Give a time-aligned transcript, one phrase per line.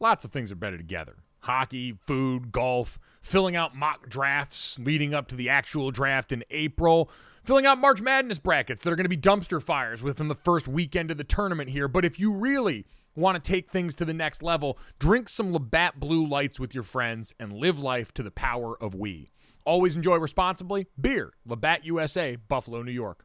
[0.00, 5.28] lots of things are better together hockey, food, golf, filling out mock drafts leading up
[5.28, 7.10] to the actual draft in April,
[7.44, 10.68] filling out March Madness brackets that are going to be dumpster fires within the first
[10.68, 11.88] weekend of the tournament here.
[11.88, 12.86] But if you really
[13.16, 16.84] want to take things to the next level, drink some Labatt Blue Lights with your
[16.84, 19.30] friends and live life to the power of we.
[19.64, 20.86] Always enjoy responsibly.
[21.00, 23.24] Beer, Labatt USA, Buffalo, New York.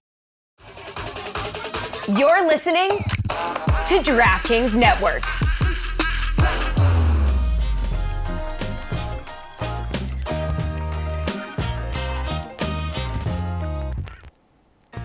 [2.07, 5.23] You're listening to DraftKings Network.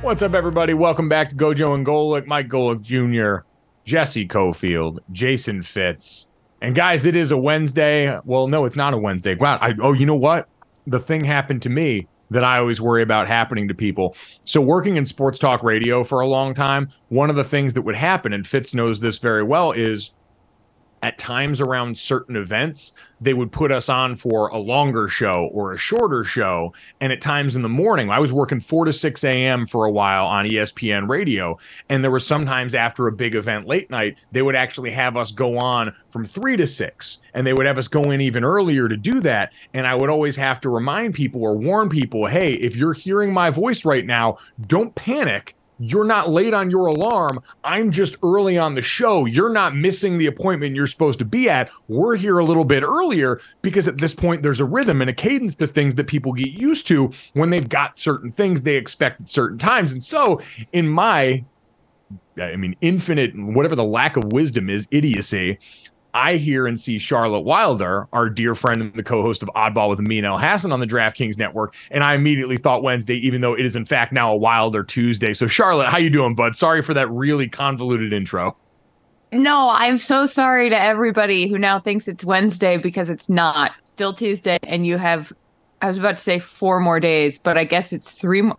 [0.00, 0.72] What's up, everybody?
[0.72, 3.45] Welcome back to Gojo and Golic, Mike Golic Jr.,
[3.85, 6.29] Jesse Cofield, Jason Fitz.
[6.62, 8.18] And guys, it is a Wednesday.
[8.24, 9.35] Well, no, it's not a Wednesday.
[9.35, 9.58] Wow.
[9.61, 10.48] I, oh, you know what?
[10.86, 14.17] The thing happened to me that I always worry about happening to people.
[14.45, 17.83] So, working in sports talk radio for a long time, one of the things that
[17.83, 20.13] would happen, and Fitz knows this very well, is
[21.06, 25.72] at times around certain events, they would put us on for a longer show or
[25.72, 26.74] a shorter show.
[27.00, 29.68] And at times in the morning, I was working 4 to 6 a.m.
[29.68, 31.58] for a while on ESPN radio.
[31.89, 35.30] And there was sometimes after a big event late night, they would actually have us
[35.30, 37.18] go on from 3 to 6.
[37.34, 39.52] And they would have us go in even earlier to do that.
[39.74, 43.33] And I would always have to remind people or warn people hey, if you're hearing
[43.33, 47.41] my voice right now, don't panic you're not late on your alarm.
[47.64, 49.27] I'm just early on the show.
[49.27, 51.70] You're not missing the appointment you're supposed to be at.
[51.89, 55.15] We're here a little bit earlier because at this point there's a rhythm and a
[55.15, 59.20] cadence to things that people get used to when they've got certain things they expect
[59.20, 59.92] at certain times.
[59.92, 60.41] And so,
[60.73, 61.45] in my
[62.39, 65.59] I mean, infinite, whatever the lack of wisdom is, idiocy.
[66.14, 70.00] I hear and see Charlotte Wilder, our dear friend and the co-host of Oddball with
[70.00, 73.55] me and El Hassan on the DraftKings Network, and I immediately thought Wednesday, even though
[73.55, 75.34] it is in fact now a Wilder Tuesday.
[75.34, 76.56] So Charlotte, how you doing, bud?
[76.56, 78.56] Sorry for that really convoluted intro.
[79.33, 83.73] No, I'm so sorry to everybody who now thinks it's Wednesday because it's not.
[83.84, 85.33] Still Tuesday, and you have.
[85.83, 88.56] I was about to say four more days, but I guess it's three more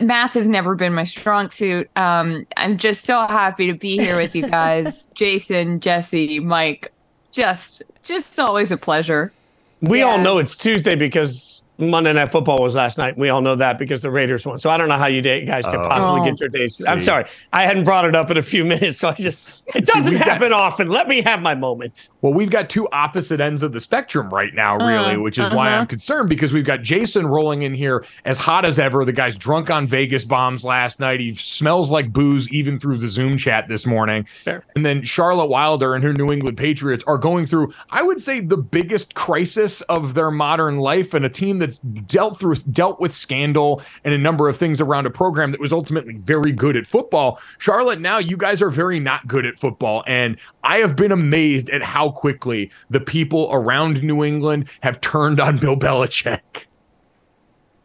[0.00, 1.90] math has never been my strong suit.
[1.96, 6.92] Um, I'm just so happy to be here with you guys, Jason, Jesse, Mike.
[7.32, 9.32] Just, just always a pleasure.
[9.80, 10.06] We yeah.
[10.06, 13.16] all know it's Tuesday because Monday Night Football was last night.
[13.16, 14.58] We all know that because the Raiders won.
[14.58, 16.76] So I don't know how you guys could possibly oh, get your days.
[16.76, 16.86] See.
[16.86, 17.24] I'm sorry.
[17.52, 18.98] I hadn't brought it up in a few minutes.
[18.98, 20.88] So I just, it doesn't see, happen got, often.
[20.88, 22.10] Let me have my moment.
[22.20, 25.46] Well, we've got two opposite ends of the spectrum right now, really, uh, which is
[25.46, 25.56] uh-huh.
[25.56, 29.04] why I'm concerned because we've got Jason rolling in here as hot as ever.
[29.04, 31.20] The guy's drunk on Vegas bombs last night.
[31.20, 34.24] He smells like booze even through the Zoom chat this morning.
[34.24, 34.64] Fair.
[34.74, 38.40] And then Charlotte Wilder and her New England Patriots are going through, I would say,
[38.40, 43.14] the biggest crisis of their modern life and a team that's dealt through dealt with
[43.14, 46.86] scandal and a number of things around a program that was ultimately very good at
[46.86, 47.40] football.
[47.58, 51.70] Charlotte, now you guys are very not good at football, and I have been amazed
[51.70, 56.66] at how quickly the people around New England have turned on Bill Belichick.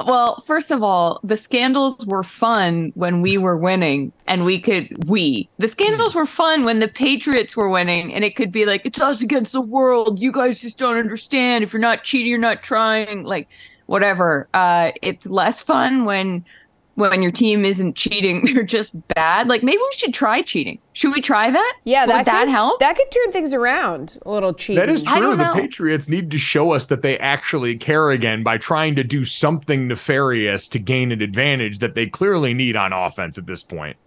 [0.03, 5.07] Well, first of all, the scandals were fun when we were winning and we could
[5.07, 5.49] we.
[5.57, 8.99] The scandals were fun when the Patriots were winning and it could be like it's
[8.99, 10.19] us against the world.
[10.19, 11.63] You guys just don't understand.
[11.63, 13.23] If you're not cheating, you're not trying.
[13.23, 13.47] Like
[13.87, 14.47] whatever.
[14.53, 16.45] Uh, it's less fun when
[16.95, 19.49] when your team isn't cheating, they're just bad.
[19.49, 20.79] Like maybe we should try cheating.
[20.93, 21.77] Should we try that?
[21.83, 22.79] Yeah, that would that could, help?
[22.79, 24.77] That could turn things around a little cheating.
[24.79, 25.27] That is I true.
[25.27, 25.53] don't The know.
[25.53, 29.89] Patriots need to show us that they actually care again by trying to do something
[29.89, 33.97] nefarious to gain an advantage that they clearly need on offense at this point.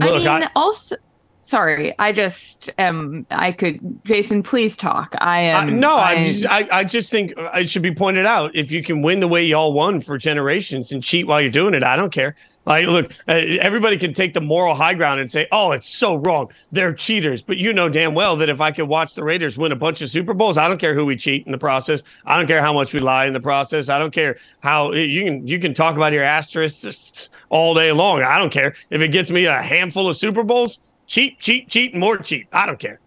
[0.00, 0.94] I mean, I- also,
[1.38, 5.14] sorry, I just um, I could, Jason, please talk.
[5.20, 8.26] I I, am no, I I'm- just, I, I just think it should be pointed
[8.26, 8.54] out.
[8.54, 11.74] If you can win the way y'all won for generations and cheat while you're doing
[11.74, 12.34] it, I don't care.
[12.66, 13.32] Like, look, uh,
[13.62, 16.48] everybody can take the moral high ground and say, "Oh, it's so wrong.
[16.70, 19.72] They're cheaters." But you know damn well that if I could watch the Raiders win
[19.72, 22.02] a bunch of Super Bowls, I don't care who we cheat in the process.
[22.26, 23.88] I don't care how much we lie in the process.
[23.88, 28.22] I don't care how you can you can talk about your asterisks all day long.
[28.22, 30.78] I don't care if it gets me a handful of Super Bowls.
[31.08, 32.48] Cheat, cheap, cheap, more cheap.
[32.52, 33.00] I don't care.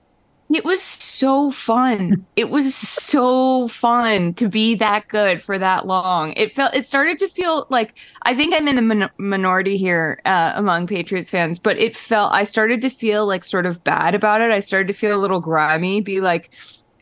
[0.53, 2.25] It was so fun.
[2.36, 6.33] It was so fun to be that good for that long.
[6.36, 10.19] It felt it started to feel like I think I'm in the min- minority here
[10.25, 14.13] uh, among Patriots fans, but it felt I started to feel like sort of bad
[14.13, 14.51] about it.
[14.51, 16.51] I started to feel a little grimy, be like,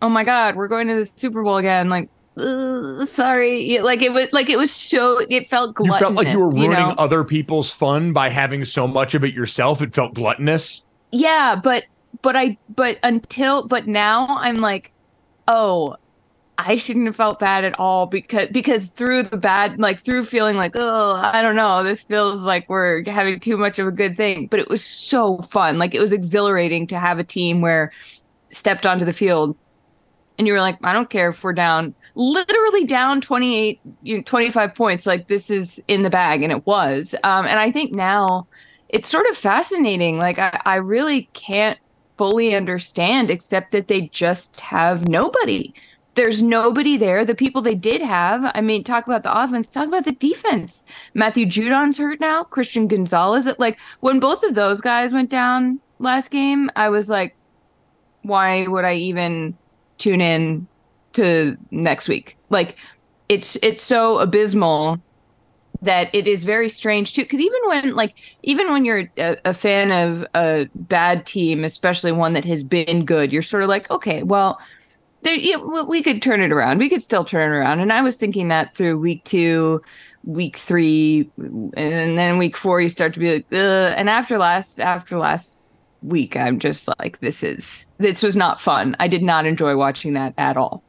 [0.02, 2.08] "Oh my god, we're going to the Super Bowl again." Like,
[2.38, 3.80] "Ugh, sorry.
[3.80, 6.72] Like it was like it was so it felt You felt like you were ruining
[6.72, 6.96] know?
[7.00, 9.82] other people's fun by having so much of it yourself.
[9.82, 10.86] It felt gluttonous.
[11.12, 11.86] Yeah but
[12.22, 14.92] but i but until but now i'm like
[15.48, 15.96] oh
[16.58, 20.58] i shouldn't have felt bad at all because because through the bad like through feeling
[20.58, 24.18] like oh i don't know this feels like we're having too much of a good
[24.18, 27.92] thing but it was so fun like it was exhilarating to have a team where
[28.50, 29.56] stepped onto the field
[30.38, 34.24] and you were like i don't care if we're down literally down 28 you know,
[34.24, 37.94] 25 points like this is in the bag and it was um and i think
[37.94, 38.48] now
[38.90, 41.80] it's sort of fascinating like i, I really can't
[42.18, 45.74] fully understand except that they just have nobody.
[46.16, 47.24] There's nobody there.
[47.24, 50.84] The people they did have i mean talk about the offense talk about the defense.
[51.14, 52.44] Matthew judon's hurt now.
[52.44, 57.36] Christian gonzalez like when both of those guys went down last game i was like
[58.22, 59.58] why would I even
[59.98, 60.68] tune in
[61.14, 62.38] to next week?
[62.50, 62.78] Like
[63.28, 65.00] it's it's so abysmal
[65.82, 69.54] that it is very strange too because even when like even when you're a, a
[69.54, 73.90] fan of a bad team especially one that has been good you're sort of like
[73.90, 74.60] okay well
[75.22, 76.80] there we could turn it around.
[76.80, 77.80] We could still turn it around.
[77.80, 79.82] And i was thinking that through week two
[80.26, 83.94] week three and then week four you start to be like Ugh.
[83.98, 85.62] and after last after last
[86.02, 88.96] week i'm just like this is this was not fun.
[89.00, 90.84] I did not enjoy watching that at all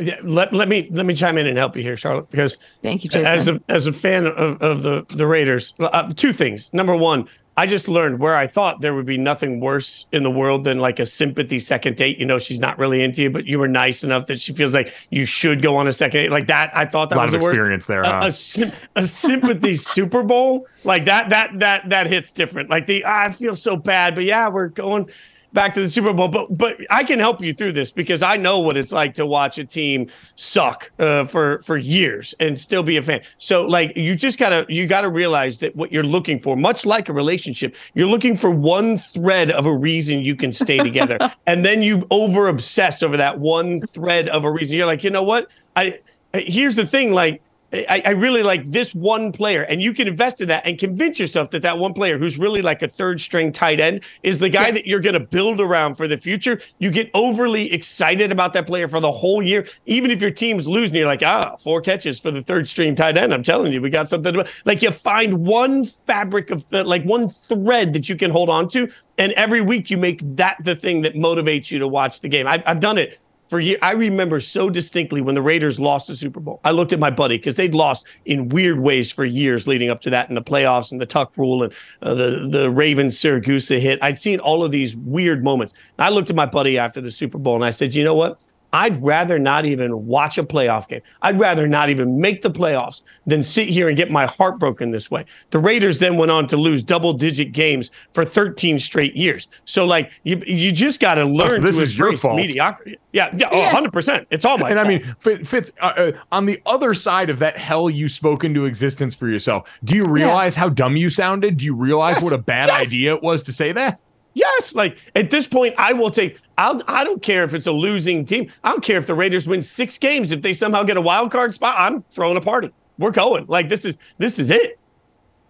[0.00, 3.04] Yeah, let, let me let me chime in and help you here, Charlotte, because thank
[3.04, 6.72] you jason as a as a fan of, of the the Raiders, uh, two things.
[6.72, 10.30] Number one, I just learned where I thought there would be nothing worse in the
[10.30, 12.18] world than like a sympathy second date.
[12.18, 14.72] You know, she's not really into you, but you were nice enough that she feels
[14.74, 16.30] like you should go on a second date.
[16.30, 17.56] Like that, I thought A that lot was of the worst.
[17.56, 18.20] experience there, A, huh?
[18.26, 22.70] a, sym- a sympathy Super Bowl like that that that that hits different.
[22.70, 25.10] Like the "Ah, I feel so bad, but yeah, we're going
[25.52, 26.28] back to the Super Bowl.
[26.28, 29.26] But but I can help you through this because I know what it's like to
[29.26, 33.22] watch a team suck uh, for for years and still be a fan.
[33.38, 37.08] So like you just gotta you gotta realize that what you're looking for, much like
[37.08, 41.64] a relationship, you're looking for one thread of a reason you can stay together, and
[41.64, 44.76] then you over obsess over that one thread of a reason.
[44.76, 45.50] You're like, you know what?
[45.76, 46.00] I
[46.32, 47.42] here's the thing, like.
[47.72, 51.20] I, I really like this one player, and you can invest in that and convince
[51.20, 54.48] yourself that that one player who's really like a third string tight end is the
[54.48, 56.60] guy that you're going to build around for the future.
[56.78, 60.66] You get overly excited about that player for the whole year, even if your team's
[60.66, 60.96] losing.
[60.96, 63.32] You're like, ah, four catches for the third string tight end.
[63.32, 64.34] I'm telling you, we got something.
[64.34, 68.50] To, like you find one fabric of the, like one thread that you can hold
[68.50, 72.20] on to, and every week you make that the thing that motivates you to watch
[72.20, 72.48] the game.
[72.48, 73.80] I, I've done it for years.
[73.82, 76.60] I remember so distinctly when the Raiders lost the Super Bowl.
[76.64, 80.00] I looked at my buddy because they'd lost in weird ways for years leading up
[80.02, 83.80] to that in the playoffs and the Tuck rule and uh, the the Ravens Siragusa
[83.80, 83.98] hit.
[84.02, 85.74] I'd seen all of these weird moments.
[85.98, 88.14] And I looked at my buddy after the Super Bowl and I said, you know
[88.14, 88.40] what?
[88.72, 91.00] I'd rather not even watch a playoff game.
[91.22, 94.92] I'd rather not even make the playoffs than sit here and get my heart broken
[94.92, 95.24] this way.
[95.50, 99.48] The Raiders then went on to lose double digit games for 13 straight years.
[99.64, 102.36] So like you you just got to learn this to is your embrace fault.
[102.36, 102.96] mediocrity.
[103.12, 103.72] Yeah, yeah, oh, Yeah.
[103.74, 104.26] 100%.
[104.30, 107.58] It's all my and I mean, Fitz, uh, uh, on the other side of that
[107.58, 111.56] hell you spoke into existence for yourself, do you realize how dumb you sounded?
[111.56, 112.22] Do you realize Yes.
[112.24, 112.86] what a bad Yes.
[112.86, 113.98] idea it was to say that?
[114.34, 116.38] Yes, like at this point, I will take.
[116.56, 116.80] I'll.
[116.86, 118.50] I don't care if it's a losing team.
[118.62, 120.30] I don't care if the Raiders win six games.
[120.30, 122.72] If they somehow get a wild card spot, I'm throwing a party.
[122.98, 123.46] We're going.
[123.46, 124.78] Like this is this is it.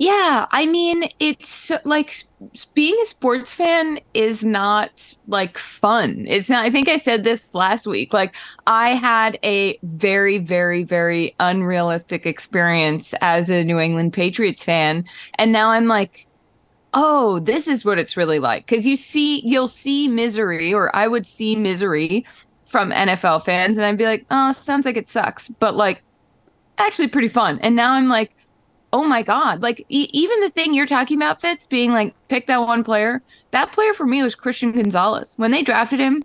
[0.01, 2.15] Yeah, I mean, it's like
[2.73, 6.25] being a sports fan is not like fun.
[6.27, 8.15] It's not, I think I said this last week.
[8.15, 8.35] Like,
[8.67, 15.05] I had a very, very, very unrealistic experience as a New England Patriots fan.
[15.35, 16.27] And now I'm like,
[16.93, 18.67] oh, this is what it's really like.
[18.67, 22.25] Cause you see, you'll see misery, or I would see misery
[22.65, 25.49] from NFL fans, and I'd be like, oh, sounds like it sucks.
[25.49, 26.03] But like,
[26.79, 27.59] actually pretty fun.
[27.61, 28.33] And now I'm like,
[28.93, 32.47] oh my god like e- even the thing you're talking about fitz being like pick
[32.47, 36.25] that one player that player for me was christian gonzalez when they drafted him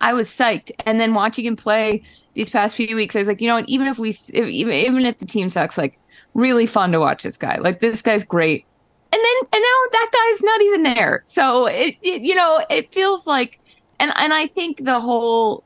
[0.00, 2.02] i was psyched and then watching him play
[2.34, 4.72] these past few weeks i was like you know what even if we if, even,
[4.72, 5.98] even if the team sucks like
[6.34, 8.64] really fun to watch this guy like this guy's great
[9.12, 12.92] and then and now that guy's not even there so it, it you know it
[12.92, 13.58] feels like
[13.98, 15.64] and and i think the whole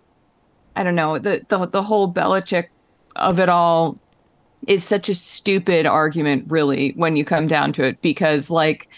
[0.77, 2.67] i don't know the the, the whole Belichick
[3.17, 3.99] of it all
[4.67, 8.89] is such a stupid argument, really, when you come down to it, because, like,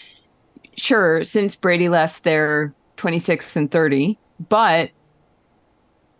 [0.77, 4.17] sure, since Brady left, they're 26 and 30,
[4.49, 4.91] but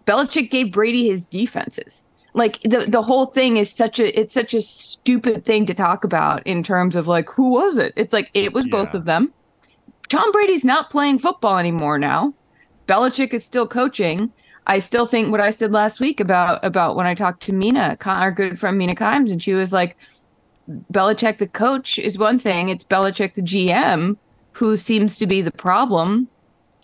[0.05, 2.03] Belichick gave Brady his defenses.
[2.37, 6.03] Like the the whole thing is such a it's such a stupid thing to talk
[6.03, 7.93] about in terms of like who was it?
[7.95, 8.71] It's like it was yeah.
[8.71, 9.33] both of them.
[10.07, 12.35] Tom Brady's not playing football anymore now.
[12.87, 14.31] Belichick is still coaching.
[14.67, 17.97] I still think what I said last week about about when I talked to Mina,
[18.05, 19.97] our good friend Mina Kimes, and she was like,
[20.93, 24.15] Belichick the coach is one thing; it's Belichick the GM
[24.51, 26.27] who seems to be the problem.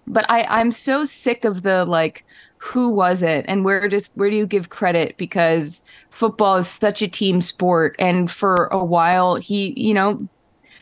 [0.08, 2.26] But I I'm so sick of the like
[2.64, 7.02] who was it and where just where do you give credit because football is such
[7.02, 10.26] a team sport and for a while he you know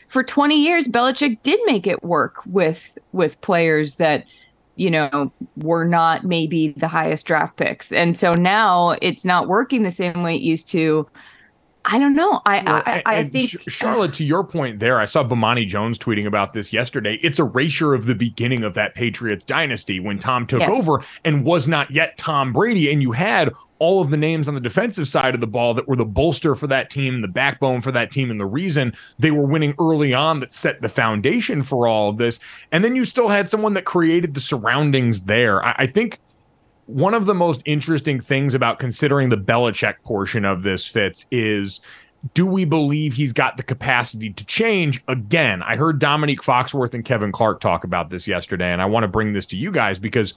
[0.08, 4.26] for 20 years Belichick did make it work with with players that
[4.76, 7.92] you know, were not maybe the highest draft picks.
[7.92, 11.08] And so now it's not working the same way it used to.
[11.86, 12.42] I don't know.
[12.46, 16.26] I well, I, I think Charlotte, to your point there, I saw Bomani Jones tweeting
[16.26, 17.20] about this yesterday.
[17.24, 20.76] It's erasure of the beginning of that Patriots dynasty when Tom took yes.
[20.76, 24.54] over and was not yet Tom Brady, and you had all of the names on
[24.54, 27.82] the defensive side of the ball that were the bolster for that team, the backbone
[27.82, 31.64] for that team, and the reason they were winning early on that set the foundation
[31.64, 32.40] for all of this.
[32.72, 35.66] And then you still had someone that created the surroundings there.
[35.66, 36.20] I, I think
[36.86, 41.82] one of the most interesting things about considering the Belichick portion of this Fitz is
[42.34, 45.64] do we believe he's got the capacity to change again?
[45.64, 49.08] I heard Dominique Foxworth and Kevin Clark talk about this yesterday, and I want to
[49.08, 50.36] bring this to you guys because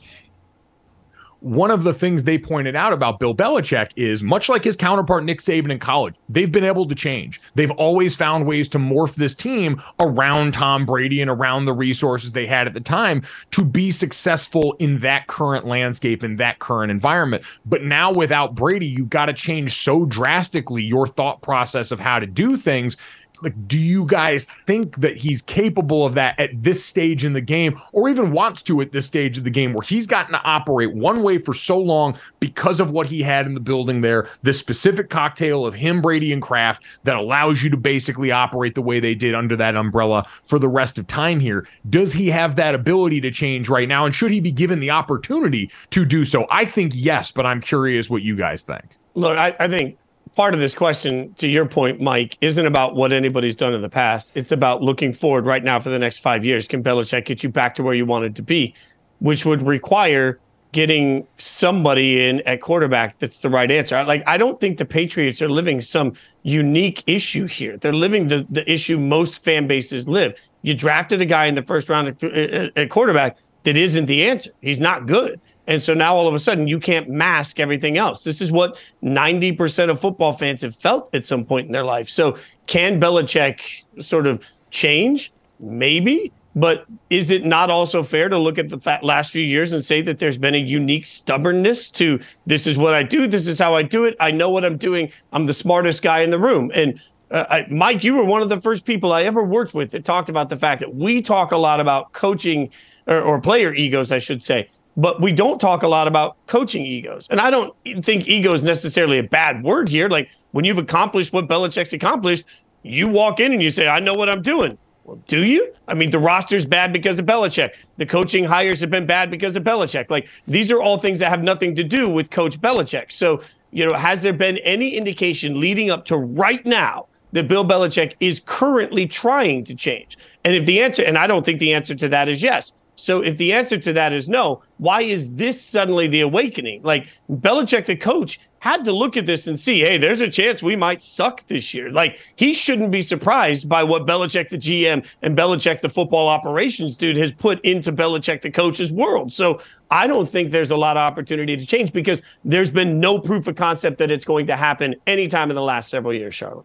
[1.45, 5.25] one of the things they pointed out about Bill Belichick is much like his counterpart
[5.25, 7.39] Nick Saban in college, they've been able to change.
[7.55, 12.33] They've always found ways to morph this team around Tom Brady and around the resources
[12.33, 16.91] they had at the time to be successful in that current landscape in that current
[16.91, 17.45] environment.
[17.67, 22.21] But now without Brady, you've got to change so drastically your thought process of how
[22.21, 22.97] to do things
[23.43, 27.41] like do you guys think that he's capable of that at this stage in the
[27.41, 30.43] game or even wants to at this stage of the game where he's gotten to
[30.43, 34.29] operate one way for so long because of what he had in the building there
[34.43, 38.83] this specific cocktail of him Brady and Kraft that allows you to basically operate the
[38.83, 41.67] way they did under that umbrella for the rest of time here?
[41.91, 44.91] Does he have that ability to change right now and should he be given the
[44.91, 46.47] opportunity to do so?
[46.51, 48.85] I think yes but I'm curious what you guys think.
[49.15, 49.99] Look I, I think
[50.35, 53.89] part of this question, to your point, Mike, isn't about what anybody's done in the
[53.89, 54.37] past.
[54.37, 56.69] It's about looking forward right now for the next five years.
[56.69, 58.75] Can Belichick get you back to where you wanted to be,
[59.21, 60.39] which would require
[60.75, 64.03] getting somebody in at quarterback that's the right answer.
[64.05, 67.77] Like, I don't think the Patriots are living some unique issue here.
[67.77, 70.39] They're living the, the issue most fan bases live.
[70.63, 74.51] You drafted a guy in the first round at, quarterback that isn't the answer.
[74.61, 75.41] He's not good.
[75.67, 78.25] And so now all of a sudden you can't mask everything else.
[78.25, 82.09] This is what 90% of football fans have felt at some point in their life.
[82.09, 85.33] So can Belichick sort of change?
[85.59, 86.33] Maybe.
[86.57, 90.03] But is it not also fair to look at the last few years and say
[90.03, 93.75] that there's been a unique stubbornness to this is what I do, this is how
[93.75, 96.71] I do it, I know what I'm doing, I'm the smartest guy in the room.
[96.73, 97.01] And
[97.33, 100.05] uh, I, Mike, you were one of the first people I ever worked with that
[100.05, 102.71] talked about the fact that we talk a lot about coaching
[103.09, 106.85] or, or player egos, I should say but we don't talk a lot about coaching
[106.85, 107.27] egos.
[107.29, 107.75] And I don't
[108.05, 110.09] think ego is necessarily a bad word here.
[110.09, 112.45] Like when you've accomplished what Belichick's accomplished,
[112.83, 114.79] you walk in and you say, I know what I'm doing.
[115.05, 115.73] Well, do you?
[115.87, 117.75] I mean, the roster's bad because of Belichick.
[117.99, 120.11] The coaching hires have been bad because of Belichick.
[120.11, 123.13] Like these are all things that have nothing to do with Coach Belichick.
[123.13, 127.65] So, you know, has there been any indication leading up to right now that Bill
[127.65, 130.17] Belichick is currently trying to change?
[130.45, 133.23] And if the answer, and I don't think the answer to that is yes, So
[133.23, 136.83] if the answer to that is no, why is this suddenly the awakening?
[136.83, 140.63] Like Belichick, the coach, had to look at this and see, hey, there's a chance
[140.63, 141.91] we might suck this year.
[141.91, 146.97] Like he shouldn't be surprised by what Belichick, the GM, and Belichick, the football operations
[146.97, 149.33] dude, has put into Belichick, the coach's world.
[149.33, 149.61] So
[149.91, 153.47] I don't think there's a lot of opportunity to change because there's been no proof
[153.49, 156.65] of concept that it's going to happen anytime in the last several years, Charlotte.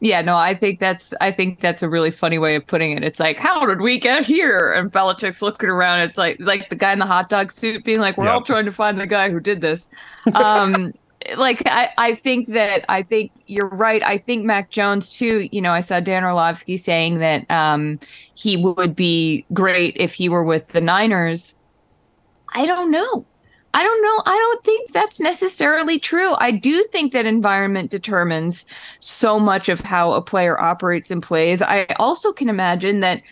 [0.00, 3.02] Yeah, no, I think that's I think that's a really funny way of putting it.
[3.02, 4.72] It's like, how did we get here?
[4.72, 6.00] And Belichick's looking around.
[6.00, 8.34] It's like like the guy in the hot dog suit being like, we're yep.
[8.34, 9.90] all trying to find the guy who did this.
[10.34, 10.94] Um,
[11.36, 14.02] like I, I think that I think you're right.
[14.04, 15.48] I think Mac Jones too.
[15.50, 17.98] You know, I saw Dan Orlovsky saying that um,
[18.34, 21.56] he would be great if he were with the Niners.
[22.54, 23.26] I don't know.
[23.74, 24.22] I don't know.
[24.24, 26.34] I don't think that's necessarily true.
[26.38, 28.64] I do think that environment determines
[28.98, 31.60] so much of how a player operates and plays.
[31.60, 33.22] I also can imagine that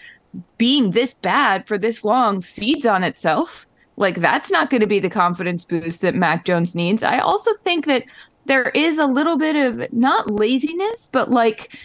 [0.58, 3.66] being this bad for this long feeds on itself
[3.96, 7.02] like that's not going to be the confidence boost that Mac Jones needs.
[7.02, 8.04] I also think that
[8.44, 11.78] there is a little bit of not laziness, but like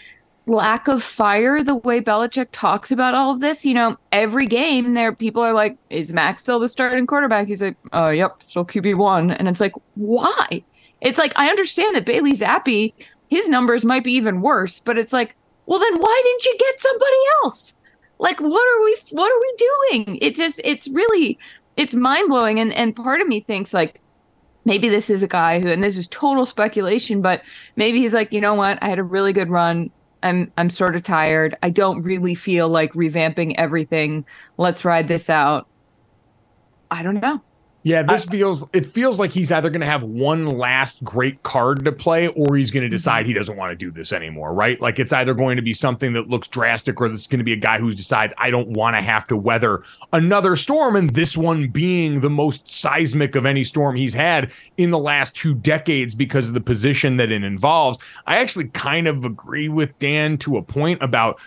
[0.48, 3.66] lack of fire the way Belichick talks about all of this.
[3.66, 7.48] You know, every game there people are like, is Max still the starting quarterback?
[7.48, 9.32] He's like, uh yep, still QB one.
[9.32, 10.64] And it's like, why?
[11.02, 12.94] It's like I understand that Bailey Zappe,
[13.30, 16.80] his numbers might be even worse, but it's like, well then why didn't you get
[16.80, 17.76] somebody else?
[18.20, 20.18] Like what are we what are we doing?
[20.22, 21.38] It just it's really
[21.78, 22.60] it's mind blowing.
[22.60, 24.02] And and part of me thinks like
[24.66, 27.42] maybe this is a guy who, and this is total speculation, but
[27.76, 29.90] maybe he's like, you know what, I had a really good run.
[30.24, 31.58] I'm I'm sort of tired.
[31.64, 34.26] I don't really feel like revamping everything.
[34.58, 35.68] Let's ride this out.
[36.92, 37.42] I don't know.
[37.84, 41.42] Yeah, this I, feels it feels like he's either going to have one last great
[41.42, 42.96] card to play or he's going to mm-hmm.
[42.96, 44.80] decide he doesn't want to do this anymore, right?
[44.80, 47.54] Like it's either going to be something that looks drastic or it's going to be
[47.54, 49.84] a guy who decides I don't want to have to weather
[50.14, 54.92] another storm and this one being the most seismic of any storm he's had in
[54.92, 57.98] the last two decades because of the position that it involves.
[58.28, 61.40] I actually kind of agree with Dan to a point about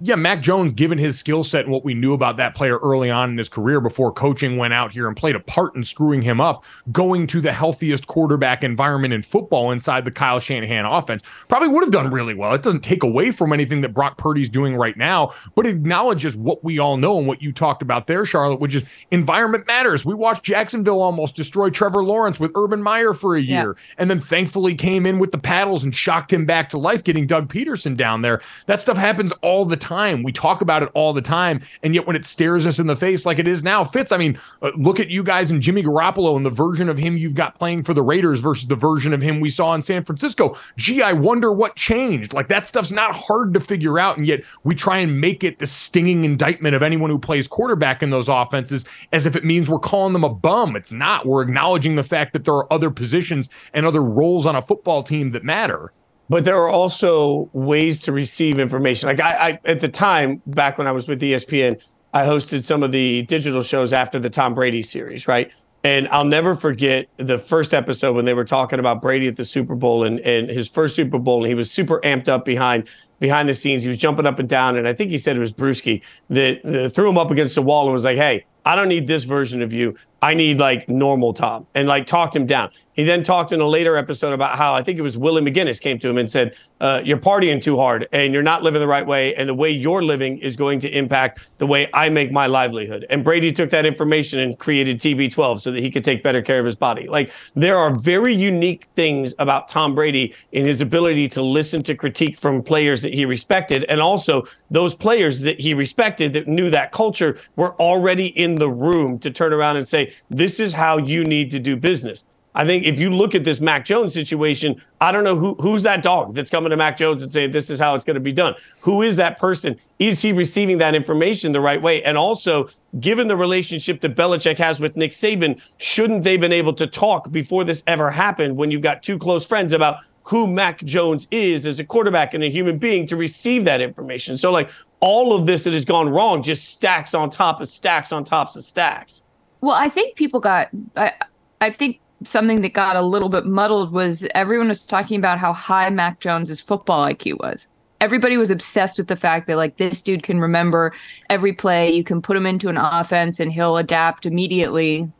[0.00, 3.10] yeah, Mac Jones, given his skill set and what we knew about that player early
[3.10, 6.22] on in his career before coaching went out here and played a part in screwing
[6.22, 11.24] him up, going to the healthiest quarterback environment in football inside the Kyle Shanahan offense,
[11.48, 12.54] probably would have done really well.
[12.54, 16.36] It doesn't take away from anything that Brock Purdy's doing right now, but it acknowledges
[16.36, 20.04] what we all know and what you talked about there, Charlotte, which is environment matters.
[20.04, 23.94] We watched Jacksonville almost destroy Trevor Lawrence with Urban Meyer for a year, yeah.
[23.98, 27.26] and then thankfully came in with the paddles and shocked him back to life, getting
[27.26, 28.40] Doug Pederson down there.
[28.66, 30.22] That stuff happens all the time time.
[30.22, 31.60] We talk about it all the time.
[31.82, 34.18] And yet when it stares us in the face like it is now, Fitz, I
[34.18, 37.34] mean, uh, look at you guys and Jimmy Garoppolo and the version of him you've
[37.34, 40.56] got playing for the Raiders versus the version of him we saw in San Francisco.
[40.76, 42.34] Gee, I wonder what changed.
[42.34, 44.18] Like that stuff's not hard to figure out.
[44.18, 48.02] And yet we try and make it the stinging indictment of anyone who plays quarterback
[48.02, 50.76] in those offenses as if it means we're calling them a bum.
[50.76, 51.26] It's not.
[51.26, 55.02] We're acknowledging the fact that there are other positions and other roles on a football
[55.02, 55.92] team that matter
[56.28, 59.08] but there are also ways to receive information.
[59.08, 61.80] Like I, I, at the time, back when I was with ESPN,
[62.12, 65.52] I hosted some of the digital shows after the Tom Brady series, right?
[65.84, 69.44] And I'll never forget the first episode when they were talking about Brady at the
[69.44, 72.88] Super Bowl and, and his first Super Bowl, and he was super amped up behind
[73.20, 73.82] behind the scenes.
[73.84, 76.62] He was jumping up and down, and I think he said it was Bruschi that,
[76.64, 79.24] that threw him up against the wall and was like, "Hey, I don't need this
[79.24, 79.96] version of you.
[80.22, 82.70] I need like normal Tom," and like talked him down.
[82.92, 85.80] He then talked in a later episode about how I think it was Willie McGinest
[85.80, 88.88] came to him and said, uh, "You're partying too hard, and you're not living the
[88.88, 92.32] right way, and the way you're living is going to impact the way I make
[92.32, 96.24] my livelihood." And Brady took that information and created TB12 so that he could take
[96.24, 97.06] better care of his body.
[97.06, 101.94] Like there are very unique things about Tom Brady in his ability to listen to
[101.94, 106.68] critique from players that he respected, and also those players that he respected that knew
[106.70, 110.98] that culture were already in the room to turn around and say, "This is how
[110.98, 114.82] you need to do business." I think if you look at this Mac Jones situation,
[115.00, 117.70] I don't know who who's that dog that's coming to Mac Jones and saying this
[117.70, 118.54] is how it's going to be done.
[118.80, 119.76] Who is that person?
[120.00, 122.02] Is he receiving that information the right way?
[122.02, 122.68] And also,
[122.98, 127.30] given the relationship that Belichick has with Nick Saban, shouldn't they been able to talk
[127.30, 131.64] before this ever happened when you've got two close friends about who Mac Jones is
[131.64, 134.36] as a quarterback and a human being to receive that information?
[134.36, 138.10] So like all of this that has gone wrong just stacks on top of stacks
[138.10, 139.22] on tops of stacks.
[139.60, 141.12] Well, I think people got I
[141.60, 145.52] I think something that got a little bit muddled was everyone was talking about how
[145.52, 147.68] high Mac Jones's football IQ was.
[148.00, 150.92] Everybody was obsessed with the fact that like this dude can remember
[151.30, 151.90] every play.
[151.90, 155.10] You can put him into an offense and he'll adapt immediately.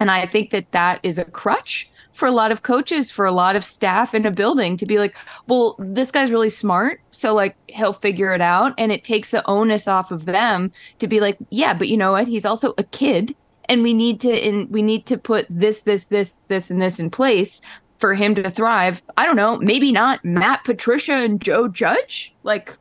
[0.00, 3.32] And I think that that is a crutch for a lot of coaches, for a
[3.32, 5.14] lot of staff in a building to be like,
[5.48, 6.98] well, this guy's really smart.
[7.10, 8.72] So, like, he'll figure it out.
[8.78, 12.12] And it takes the onus off of them to be like, yeah, but you know
[12.12, 12.26] what?
[12.26, 13.36] He's also a kid.
[13.68, 16.98] And we need to, in, we need to put this, this, this, this, and this
[16.98, 17.60] in place
[17.98, 19.02] for him to thrive.
[19.16, 22.34] I don't know, maybe not Matt Patricia and Joe Judge.
[22.42, 22.76] Like,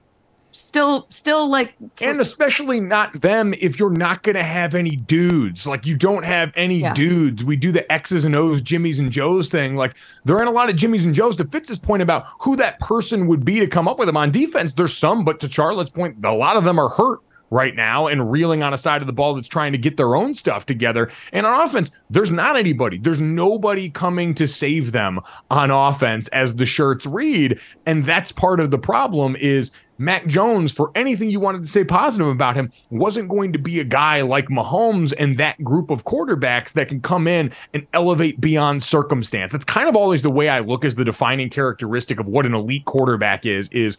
[0.56, 5.68] still still like and especially not them if you're not going to have any dudes
[5.68, 6.94] like you don't have any yeah.
[6.94, 10.54] dudes we do the x's and o's jimmys and joes thing like there aren't a
[10.54, 13.68] lot of jimmys and joes to fitz's point about who that person would be to
[13.68, 16.64] come up with them on defense there's some but to charlotte's point a lot of
[16.64, 19.72] them are hurt right now and reeling on a side of the ball that's trying
[19.72, 21.10] to get their own stuff together.
[21.32, 22.98] And on offense, there's not anybody.
[22.98, 27.60] There's nobody coming to save them on offense as the shirts read.
[27.86, 31.84] And that's part of the problem is Mac Jones, for anything you wanted to say
[31.84, 36.04] positive about him, wasn't going to be a guy like Mahomes and that group of
[36.04, 39.54] quarterbacks that can come in and elevate beyond circumstance.
[39.54, 42.54] That's kind of always the way I look as the defining characteristic of what an
[42.54, 43.98] elite quarterback is, is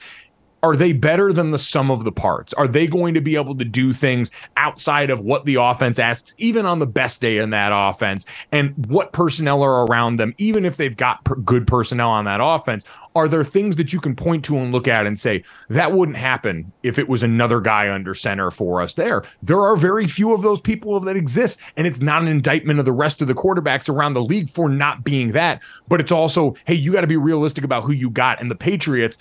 [0.63, 2.53] are they better than the sum of the parts?
[2.55, 6.35] Are they going to be able to do things outside of what the offense asks,
[6.39, 8.25] even on the best day in that offense?
[8.53, 12.41] And what personnel are around them, even if they've got per- good personnel on that
[12.43, 12.85] offense?
[13.15, 16.19] Are there things that you can point to and look at and say, that wouldn't
[16.19, 19.23] happen if it was another guy under center for us there?
[19.43, 21.61] There are very few of those people that exist.
[21.77, 24.69] And it's not an indictment of the rest of the quarterbacks around the league for
[24.69, 25.63] not being that.
[25.89, 28.41] But it's also, hey, you got to be realistic about who you got.
[28.41, 29.17] And the Patriots,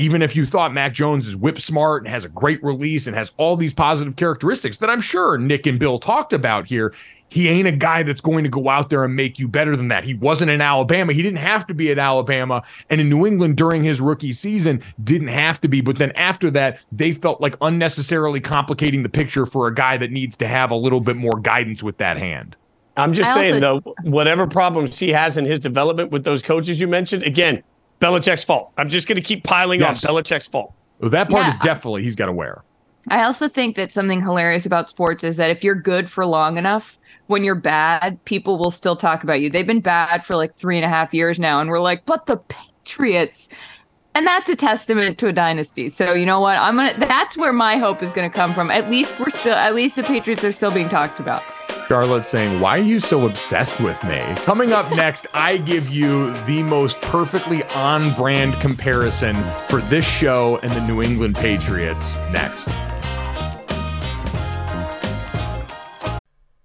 [0.00, 3.14] even if you thought Mac Jones is whip smart and has a great release and
[3.14, 6.94] has all these positive characteristics that I'm sure Nick and Bill talked about here,
[7.28, 9.88] he ain't a guy that's going to go out there and make you better than
[9.88, 10.04] that.
[10.04, 11.12] He wasn't in Alabama.
[11.12, 12.62] He didn't have to be at Alabama.
[12.88, 15.82] And in New England during his rookie season, didn't have to be.
[15.82, 20.10] But then after that, they felt like unnecessarily complicating the picture for a guy that
[20.10, 22.56] needs to have a little bit more guidance with that hand.
[22.96, 26.42] I'm just I saying, also- though, whatever problems he has in his development with those
[26.42, 27.62] coaches you mentioned, again,
[28.00, 28.72] Belichick's fault.
[28.76, 30.04] I'm just going to keep piling yes.
[30.04, 30.72] on Belichick's fault.
[30.98, 31.48] Well, that part yeah.
[31.48, 32.62] is definitely he's got to wear.
[33.08, 36.58] I also think that something hilarious about sports is that if you're good for long
[36.58, 39.48] enough, when you're bad, people will still talk about you.
[39.48, 42.26] They've been bad for like three and a half years now, and we're like, but
[42.26, 43.48] the Patriots.
[44.14, 45.88] And that's a testament to a dynasty.
[45.88, 46.56] So you know what?
[46.56, 46.98] I'm gonna.
[46.98, 48.70] That's where my hope is gonna come from.
[48.70, 49.54] At least we're still.
[49.54, 51.42] At least the Patriots are still being talked about.
[51.88, 54.22] Charlotte saying, Why are you so obsessed with me?
[54.44, 59.34] Coming up next, I give you the most perfectly on brand comparison
[59.66, 62.68] for this show and the New England Patriots next.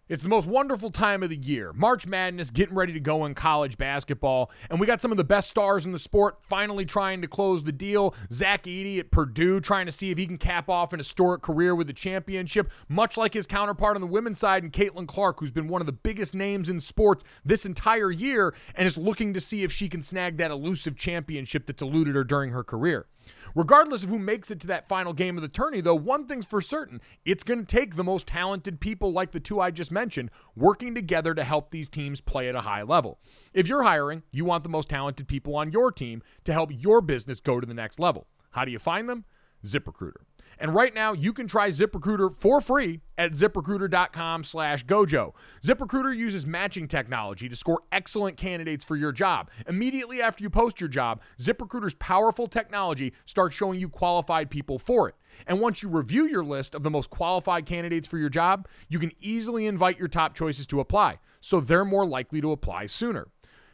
[0.07, 1.73] It's the most wonderful time of the year.
[1.73, 4.51] March Madness getting ready to go in college basketball.
[4.69, 7.63] And we got some of the best stars in the sport finally trying to close
[7.63, 8.13] the deal.
[8.31, 11.73] Zach Edey at Purdue trying to see if he can cap off an historic career
[11.73, 15.51] with a championship, much like his counterpart on the women's side and Caitlin Clark, who's
[15.51, 19.41] been one of the biggest names in sports this entire year and is looking to
[19.41, 23.07] see if she can snag that elusive championship that's eluded her during her career.
[23.55, 26.45] Regardless of who makes it to that final game of the tourney, though, one thing's
[26.45, 29.93] for certain it's going to take the most talented people like the two I just
[29.93, 33.19] mentioned working together to help these teams play at a high level.
[33.53, 36.99] If you're hiring, you want the most talented people on your team to help your
[36.99, 38.27] business go to the next level.
[38.51, 39.23] How do you find them?
[39.65, 40.23] ZipRecruiter.
[40.59, 45.33] And right now, you can try ZipRecruiter for free at ziprecruiter.com slash gojo.
[45.63, 49.49] ZipRecruiter uses matching technology to score excellent candidates for your job.
[49.67, 55.09] Immediately after you post your job, ZipRecruiter's powerful technology starts showing you qualified people for
[55.09, 55.15] it.
[55.47, 58.99] And once you review your list of the most qualified candidates for your job, you
[58.99, 63.27] can easily invite your top choices to apply, so they're more likely to apply sooner.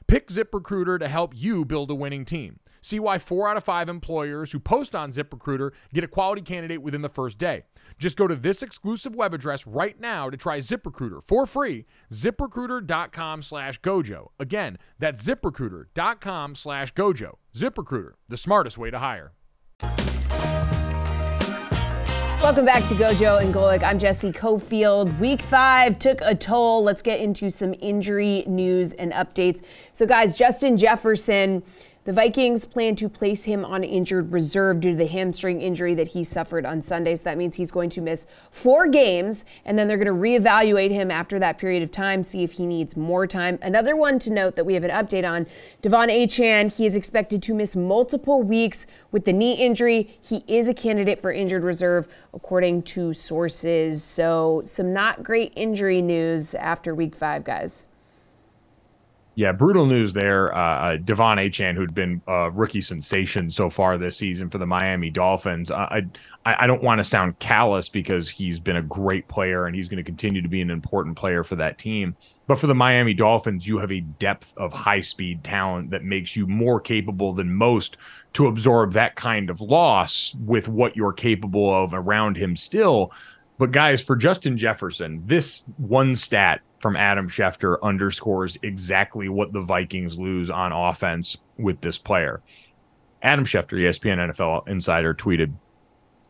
[0.08, 2.60] Pick ZipRecruiter to help you build a winning team.
[2.82, 6.82] See why four out of five employers who post on ZipRecruiter get a quality candidate
[6.82, 7.64] within the first day.
[8.00, 11.86] Just go to this exclusive web address right now to try ZipRecruiter for free.
[12.12, 14.30] ZipRecruiter.com slash Gojo.
[14.40, 17.36] Again, that's ZipRecruiter.com slash Gojo.
[17.54, 19.34] ZipRecruiter, the smartest way to hire.
[22.42, 23.84] Welcome back to Gojo and Golic.
[23.84, 25.20] I'm Jesse Cofield.
[25.20, 26.82] Week five took a toll.
[26.82, 29.62] Let's get into some injury news and updates.
[29.94, 31.62] So, guys, Justin Jefferson
[32.04, 36.08] the Vikings plan to place him on injured reserve due to the hamstring injury that
[36.08, 37.16] he suffered on Sunday.
[37.16, 40.90] So that means he's going to miss four games, and then they're going to reevaluate
[40.90, 43.60] him after that period of time, see if he needs more time.
[43.62, 45.46] Another one to note that we have an update on
[45.84, 46.74] De'Von Achane.
[46.74, 50.18] He is expected to miss multiple weeks with the knee injury.
[50.22, 54.04] He is a candidate for injured reserve, according to sources.
[54.04, 57.86] So, some not great injury news after week five, guys.
[59.36, 60.54] Yeah, brutal news there.
[60.54, 64.66] Uh, uh De'Von Achane, who'd been a rookie sensation so far this season for the
[64.66, 65.72] Miami Dolphins.
[65.72, 66.06] I
[66.46, 69.88] I, I don't want to sound callous because he's been a great player and he's
[69.88, 72.16] going to continue to be an important player for that team.
[72.48, 76.36] But for the Miami Dolphins, you have a depth of high speed talent that makes
[76.36, 77.96] you more capable than most
[78.34, 83.14] to absorb that kind of loss with what you're capable of around him still.
[83.58, 89.62] But guys, for Justin Jefferson, this one stat from Adam Schefter underscores exactly what the
[89.62, 92.42] Vikings lose on offense with this player.
[93.22, 95.54] Adam Schefter, ESPN NFL insider, tweeted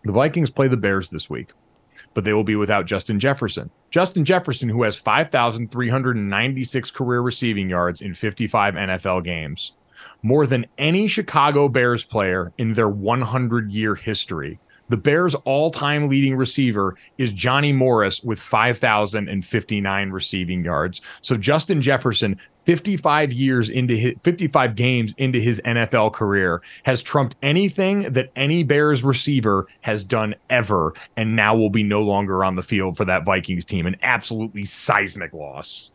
[0.03, 1.53] The Vikings play the Bears this week,
[2.13, 3.69] but they will be without Justin Jefferson.
[3.89, 9.71] Justin Jefferson, who has 5,396 career receiving yards in 55 NFL games,
[10.21, 14.59] more than any Chicago Bears player in their 100 year history
[14.91, 21.01] the Bears' all time leading receiver is Johnny Morris with 5,059 receiving yards.
[21.21, 27.35] So Justin Jefferson, 55 years into his 55 games into his NFL career, has trumped
[27.41, 32.55] anything that any Bears receiver has done ever, and now will be no longer on
[32.55, 33.87] the field for that Vikings team.
[33.87, 35.91] An absolutely seismic loss.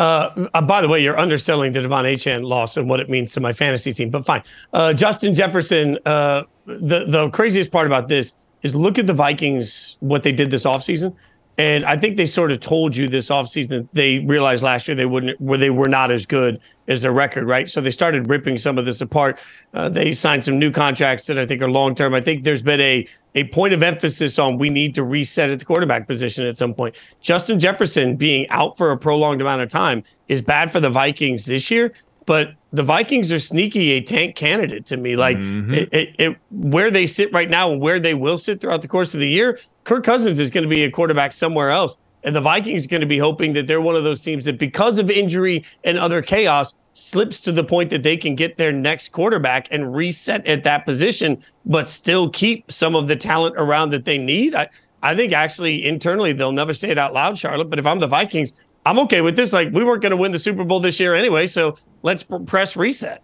[0.00, 3.34] Uh, uh, by the way, you're underselling the De'Von Achane loss and what it means
[3.34, 4.42] to my fantasy team, but fine.
[4.72, 8.32] Uh, Justin Jefferson, uh, the the craziest part about this
[8.62, 11.14] is look at the Vikings, what they did this offseason.
[11.60, 14.94] And I think they sort of told you this offseason that they realized last year
[14.94, 17.68] they wouldn't, where they were not as good as their record, right?
[17.68, 19.38] So they started ripping some of this apart.
[19.74, 22.14] Uh, they signed some new contracts that I think are long term.
[22.14, 25.58] I think there's been a a point of emphasis on we need to reset at
[25.58, 26.96] the quarterback position at some point.
[27.20, 31.44] Justin Jefferson being out for a prolonged amount of time is bad for the Vikings
[31.44, 31.92] this year,
[32.30, 35.16] but the Vikings are sneaky a tank candidate to me.
[35.16, 35.74] Like mm-hmm.
[35.74, 38.86] it, it, it, where they sit right now and where they will sit throughout the
[38.86, 41.98] course of the year, Kirk Cousins is going to be a quarterback somewhere else.
[42.22, 44.60] And the Vikings are going to be hoping that they're one of those teams that,
[44.60, 48.70] because of injury and other chaos, slips to the point that they can get their
[48.70, 53.90] next quarterback and reset at that position, but still keep some of the talent around
[53.90, 54.54] that they need.
[54.54, 54.68] I,
[55.02, 57.70] I think actually internally they'll never say it out loud, Charlotte.
[57.70, 58.54] But if I'm the Vikings,
[58.86, 59.52] I'm okay with this.
[59.52, 62.38] Like we weren't going to win the Super Bowl this year anyway, so let's pr-
[62.38, 63.22] press reset.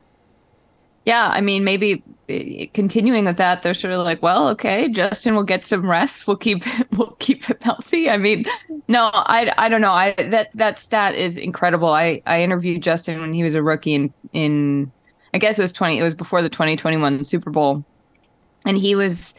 [1.06, 5.36] Yeah, I mean, maybe eh, continuing with that, they're sort of like, well, okay, Justin
[5.36, 6.26] will get some rest.
[6.26, 8.10] We'll keep we'll keep him healthy.
[8.10, 8.44] I mean,
[8.88, 9.92] no, I, I don't know.
[9.92, 11.88] I that that stat is incredible.
[11.88, 14.92] I I interviewed Justin when he was a rookie in in
[15.32, 15.98] I guess it was twenty.
[15.98, 17.84] It was before the twenty twenty one Super Bowl,
[18.64, 19.32] and he was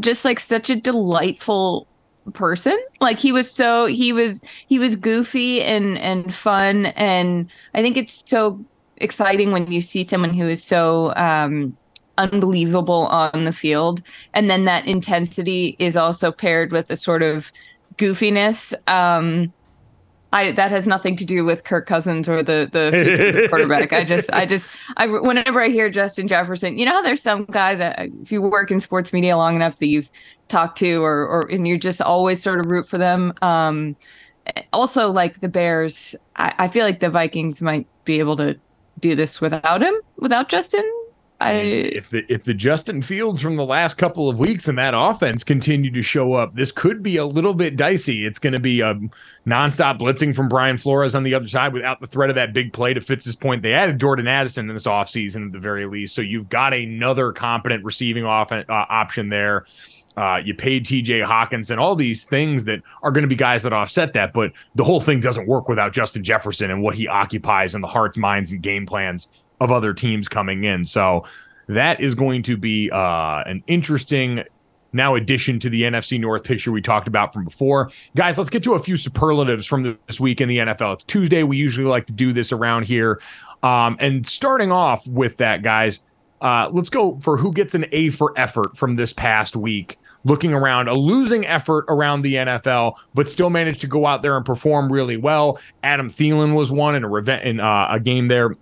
[0.00, 1.88] just like such a delightful
[2.34, 2.78] person.
[3.00, 6.86] Like he was so he was he was goofy and and fun.
[6.86, 8.64] And i think it's so
[9.02, 11.76] exciting when you see someone who is so um,
[12.18, 17.52] unbelievable on the field, and then that intensity is also paired with a sort of
[17.96, 18.74] goofiness.
[18.88, 19.52] Um,
[20.32, 23.92] I that has nothing to do with Kirk Cousins or the the quarterback.
[23.92, 27.44] I just I just I whenever I hear Justin Jefferson, you know how there's some
[27.46, 30.10] guys that if you work in sports media long enough that you've
[30.48, 33.32] talked to or or and you're just always sort of root for them.
[33.42, 33.96] Um,
[34.72, 38.58] also, like the Bears, I, I feel like the Vikings might be able to
[39.00, 40.84] do this without him, without Justin.
[41.42, 44.94] I if the if the Justin Fields from the last couple of weeks and that
[44.96, 48.24] offense continue to show up, this could be a little bit dicey.
[48.24, 48.94] It's going to be a
[49.46, 52.72] nonstop blitzing from Brian Flores on the other side without the threat of that big
[52.72, 53.62] play to Fitz's point.
[53.62, 57.32] They added Jordan Addison in this offseason at the very least, so you've got another
[57.32, 59.66] competent receiving off, uh, option there.
[60.16, 63.62] Uh, you paid TJ Hockenson and all these things that are going to be guys
[63.62, 67.08] that offset that, but the whole thing doesn't work without Justin Jefferson and what he
[67.08, 69.28] occupies in the hearts, minds, and game plans
[69.62, 70.84] of other teams coming in.
[70.84, 71.24] So
[71.68, 74.42] that is going to be uh, an interesting
[74.92, 77.90] now addition to the NFC North picture we talked about from before.
[78.14, 80.94] Guys, let's get to a few superlatives from this week in the NFL.
[80.94, 81.44] It's Tuesday.
[81.44, 83.20] We usually like to do this around here.
[83.62, 86.04] Um, and starting off with that, guys,
[86.42, 89.98] uh, let's go for who gets an A for effort from this past week.
[90.24, 94.36] Looking around, a losing effort around the NFL, but still managed to go out there
[94.36, 95.58] and perform really well.
[95.82, 98.56] Adam Thielen was one in a in uh, a game there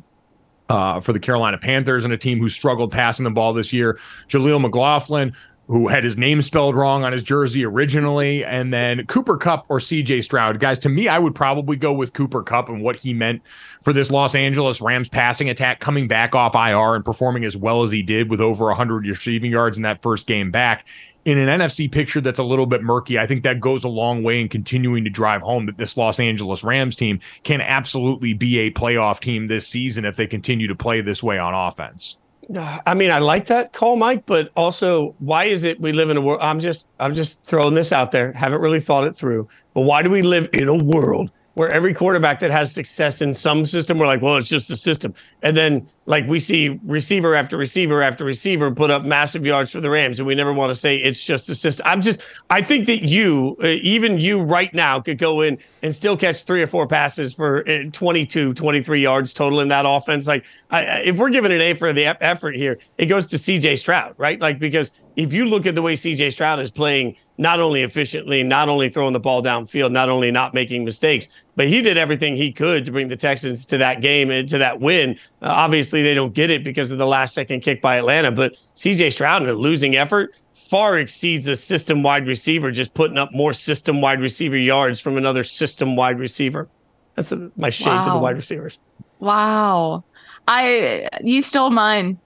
[0.70, 3.98] uh, for the Carolina Panthers and a team who struggled passing the ball this year.
[4.28, 5.35] Jaleel McLaughlin
[5.66, 9.78] who had his name spelled wrong on his jersey originally, and then Cooper Kupp or
[9.78, 10.59] CJ Stroud.
[10.59, 13.40] Guys, to me, I would probably go with Cooper Kupp and what he meant
[13.85, 17.85] for this Los Angeles Rams passing attack coming back off IR and performing as well
[17.85, 20.88] as he did with over 100 receiving yards in that first game back.
[21.24, 24.22] In an NFC picture that's a little bit murky, I think that goes a long
[24.22, 28.59] way in continuing to drive home that this Los Angeles Rams team can absolutely be
[28.61, 32.16] a playoff team this season if they continue to play this way on offense.
[32.87, 36.16] I mean, I like that call, Mike, but also, why is it we live in
[36.16, 36.40] a world?
[36.42, 38.33] I'm just, I'm just throwing this out there.
[38.33, 39.48] Haven't really thought it through.
[39.74, 43.35] But why do we live in a world where every quarterback that has success in
[43.35, 45.14] some system, we're like, well, it's just a system.
[45.42, 49.80] And then like we see receiver after receiver after receiver put up massive yards for
[49.80, 51.86] the Rams, and we never want to say it's just a system.
[51.86, 52.20] I'm just,
[52.50, 56.42] I think that you, uh, even you right now, could go in and still catch
[56.42, 60.26] three or four passes for uh, 22, 23 yards total in that offense.
[60.26, 63.78] Like, I, if we're giving an A for the effort here, it goes to CJ
[63.78, 64.40] Stroud, right?
[64.40, 68.42] Like, because if you look at the way CJ Stroud is playing, not only efficiently,
[68.42, 72.36] not only throwing the ball downfield, not only not making mistakes, but he did everything
[72.36, 75.18] he could to bring the Texans to that game and to that win.
[75.42, 78.54] Uh, obviously, they don't get it because of the last second kick by Atlanta, but
[78.76, 80.34] CJ Stroud in a losing effort
[80.70, 85.16] far exceeds a system wide receiver, just putting up more system wide receiver yards from
[85.16, 86.68] another system wide receiver.
[87.16, 88.02] That's a, my shade wow.
[88.04, 88.78] to the wide receivers.
[89.18, 90.04] Wow.
[90.46, 92.18] I you stole mine,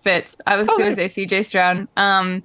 [0.00, 0.40] Fitz.
[0.46, 1.86] I was going to say CJ Stroud.
[1.96, 2.42] Um,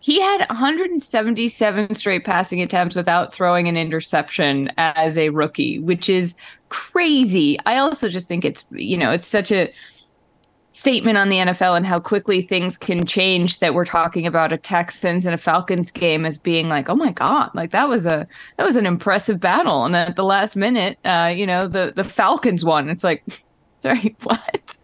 [0.00, 6.36] he had 177 straight passing attempts without throwing an interception as a rookie, which is
[6.68, 7.58] crazy.
[7.66, 9.72] I also just think it's, you know, it's such a
[10.78, 14.56] statement on the NFL and how quickly things can change that we're talking about a
[14.56, 18.26] Texans and a Falcons game as being like, oh my God, like that was a
[18.56, 19.84] that was an impressive battle.
[19.84, 22.88] And then at the last minute, uh, you know, the the Falcons won.
[22.88, 23.24] It's like,
[23.76, 24.78] sorry, what?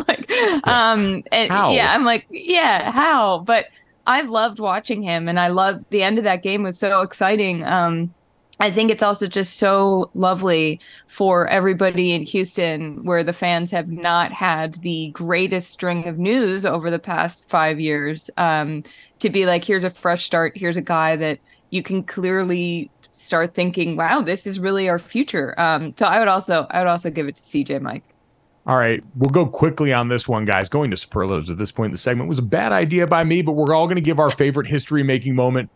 [0.08, 0.30] like
[0.66, 1.72] um and how?
[1.72, 3.40] yeah, I'm like, yeah, how?
[3.40, 3.66] But
[4.06, 7.64] I've loved watching him, and I love the end of that game was so exciting.
[7.64, 8.14] Um,
[8.60, 13.88] I think it's also just so lovely for everybody in Houston, where the fans have
[13.88, 18.82] not had the greatest string of news over the past five years, um,
[19.20, 20.56] to be like, here's a fresh start.
[20.56, 21.38] Here's a guy that
[21.70, 25.58] you can clearly start thinking, wow, this is really our future.
[25.58, 28.09] Um, so I would also, I would also give it to CJ Mike.
[28.70, 30.68] All right, we'll go quickly on this one, guys.
[30.68, 33.42] Going to superlatives at this point in the segment was a bad idea by me,
[33.42, 35.70] but we're all going to give our favorite history making moment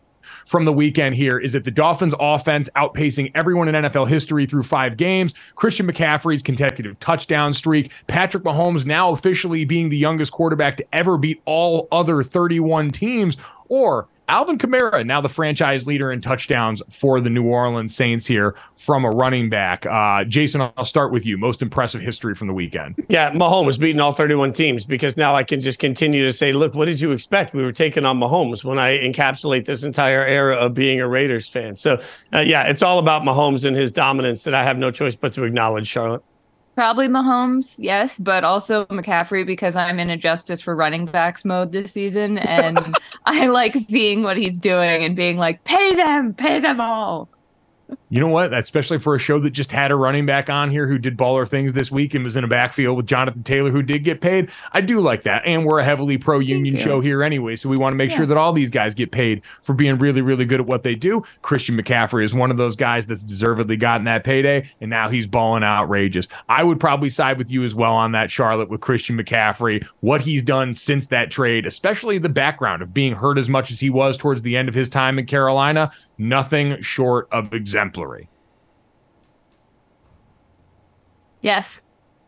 [0.45, 4.63] from the weekend here is that the Dolphins offense outpacing everyone in NFL history through
[4.63, 5.33] five games.
[5.55, 7.91] Christian McCaffrey's consecutive touchdown streak.
[8.07, 13.35] Patrick Mahomes now officially being the youngest quarterback to ever beat all other 31 teams.
[13.67, 18.55] Or Alvin Kamara, now the franchise leader in touchdowns for the New Orleans Saints here
[18.75, 19.85] from a running back.
[19.85, 21.37] Uh, Jason, I'll start with you.
[21.37, 22.95] Most impressive history from the weekend.
[23.07, 26.73] Yeah, Mahomes beating all 31 teams because now I can just continue to say, look,
[26.73, 27.53] what did you expect?
[27.53, 31.47] We were taking on Mahomes when I encapsulate this entire era of being a Raiders
[31.47, 31.75] fan.
[31.75, 32.01] So,
[32.33, 35.33] uh, yeah, it's all about Mahomes and his dominance that I have no choice but
[35.33, 36.23] to acknowledge, Charlotte.
[36.75, 41.71] Probably Mahomes, yes, but also McCaffrey because I'm in a justice for running backs mode
[41.71, 42.77] this season, and
[43.25, 47.29] I like seeing what he's doing and being like, pay them, pay them all.
[48.15, 48.53] You know what?
[48.53, 51.45] Especially for a show that just had a running back on here who did baller
[51.45, 54.49] things this week and was in a backfield with Jonathan Taylor who did get paid.
[54.71, 55.45] I do like that.
[55.45, 57.57] And we're a heavily pro union show here anyway.
[57.57, 58.15] So we want to make yeah.
[58.15, 60.95] sure that all these guys get paid for being really, really good at what they
[60.95, 61.25] do.
[61.41, 64.65] Christian McCaffrey is one of those guys that's deservedly gotten that payday.
[64.79, 66.29] And now he's balling outrageous.
[66.47, 70.21] I would probably side with you as well on that, Charlotte, with Christian McCaffrey, what
[70.21, 73.89] he's done since that trade, especially the background of being hurt as much as he
[73.89, 75.91] was towards the end of his time in Carolina.
[76.17, 78.04] Nothing short of exemplary.
[81.41, 81.83] Yes.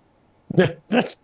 [0.87, 1.17] That's.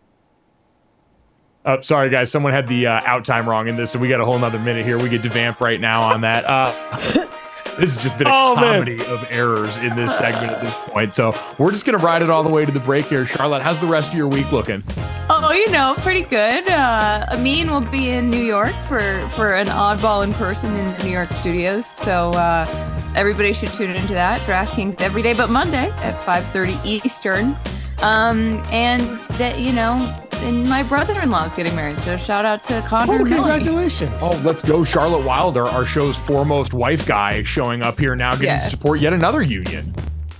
[1.65, 2.31] Oh, sorry, guys.
[2.31, 4.59] Someone had the uh, out time wrong in this, so we got a whole nother
[4.59, 5.01] minute here.
[5.01, 6.43] We get to vamp right now on that.
[6.45, 7.27] Uh,
[7.79, 9.09] this has just been a oh, comedy man.
[9.09, 11.13] of errors in this segment at this point.
[11.13, 13.25] So we're just gonna ride it all the way to the break here.
[13.25, 14.83] Charlotte, how's the rest of your week looking?
[15.29, 16.67] Oh, you know, pretty good.
[16.67, 21.03] Uh, Amin will be in New York for for an oddball in person in the
[21.03, 21.85] New York studios.
[21.85, 24.41] So uh, everybody should tune into that.
[24.41, 27.57] DraftKings every day, but Monday at 5:30 Eastern.
[27.99, 29.95] Um, and that you know,
[30.33, 31.99] and my brother-in-law is getting married.
[32.01, 33.13] So shout out to Connor.
[33.13, 34.19] Oh, congratulations!
[34.21, 38.47] Oh, let's go, Charlotte Wilder, our show's foremost wife guy, showing up here now, getting
[38.47, 38.59] yeah.
[38.59, 39.93] to support yet another union.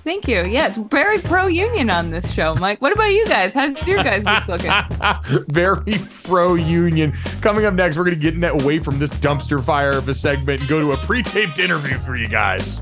[0.03, 0.43] Thank you.
[0.43, 2.81] Yeah, it's very pro union on this show, Mike.
[2.81, 3.53] What about you guys?
[3.53, 5.45] How's your guys' week looking?
[5.47, 7.13] very pro union.
[7.41, 10.59] Coming up next, we're going to get away from this dumpster fire of a segment
[10.59, 12.81] and go to a pre taped interview for you guys.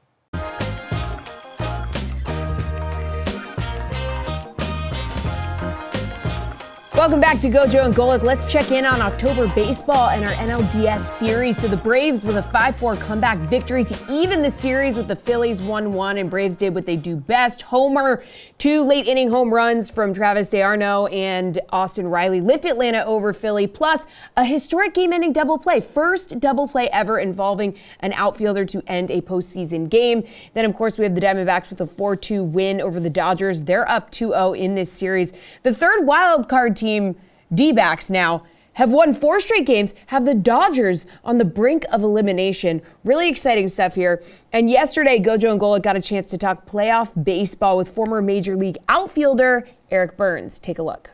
[7.01, 8.21] Welcome back to Gojo and Golic.
[8.21, 11.57] Let's check in on October baseball and our NLDS series.
[11.57, 15.61] So the Braves with a 5-4 comeback victory to even the series with the Phillies
[15.61, 17.63] 1-1 and Braves did what they do best.
[17.63, 18.23] Homer,
[18.59, 23.65] two late inning home runs from Travis d'Arnaud and Austin Riley lift Atlanta over Philly,
[23.65, 24.05] plus
[24.37, 25.79] a historic game-ending double play.
[25.79, 30.23] First double play ever involving an outfielder to end a postseason game.
[30.53, 33.63] Then, of course, we have the Diamondbacks with a 4-2 win over the Dodgers.
[33.63, 35.33] They're up 2-0 in this series.
[35.63, 36.90] The third wild card team,
[37.53, 42.03] D backs now, have won four straight games, have the Dodgers on the brink of
[42.03, 42.81] elimination.
[43.03, 44.23] Really exciting stuff here.
[44.53, 48.55] And yesterday, Gojo and Golic got a chance to talk playoff baseball with former Major
[48.55, 50.59] League outfielder Eric Byrnes.
[50.59, 51.11] Take a look.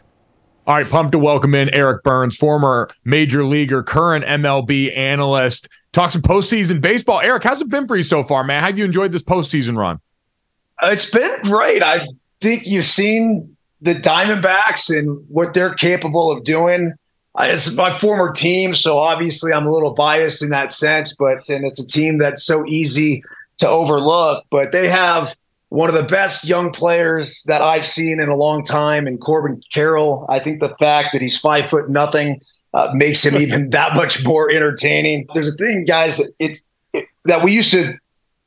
[0.67, 5.69] All right, pumped to welcome in Eric Byrnes, former major leaguer, current MLB analyst.
[5.93, 7.21] Talk some postseason baseball.
[7.21, 8.61] Eric, how's it been for you so far, man?
[8.61, 9.99] Have you enjoyed this postseason run?
[10.83, 11.81] Uh, it's been great.
[11.81, 12.05] I
[12.41, 16.93] think you've seen the Diamondbacks and what they're capable of doing.
[17.39, 21.65] It's my former team, so obviously I'm a little biased in that sense, but and
[21.65, 23.23] it's a team that's so easy
[23.59, 24.43] to overlook.
[24.49, 25.35] But they have
[25.69, 29.61] one of the best young players that I've seen in a long time, and Corbin
[29.71, 30.25] Carroll.
[30.29, 32.41] I think the fact that he's five foot nothing
[32.73, 35.27] uh, makes him even that much more entertaining.
[35.35, 36.57] There's a thing, guys, it,
[36.93, 37.97] it, that we used to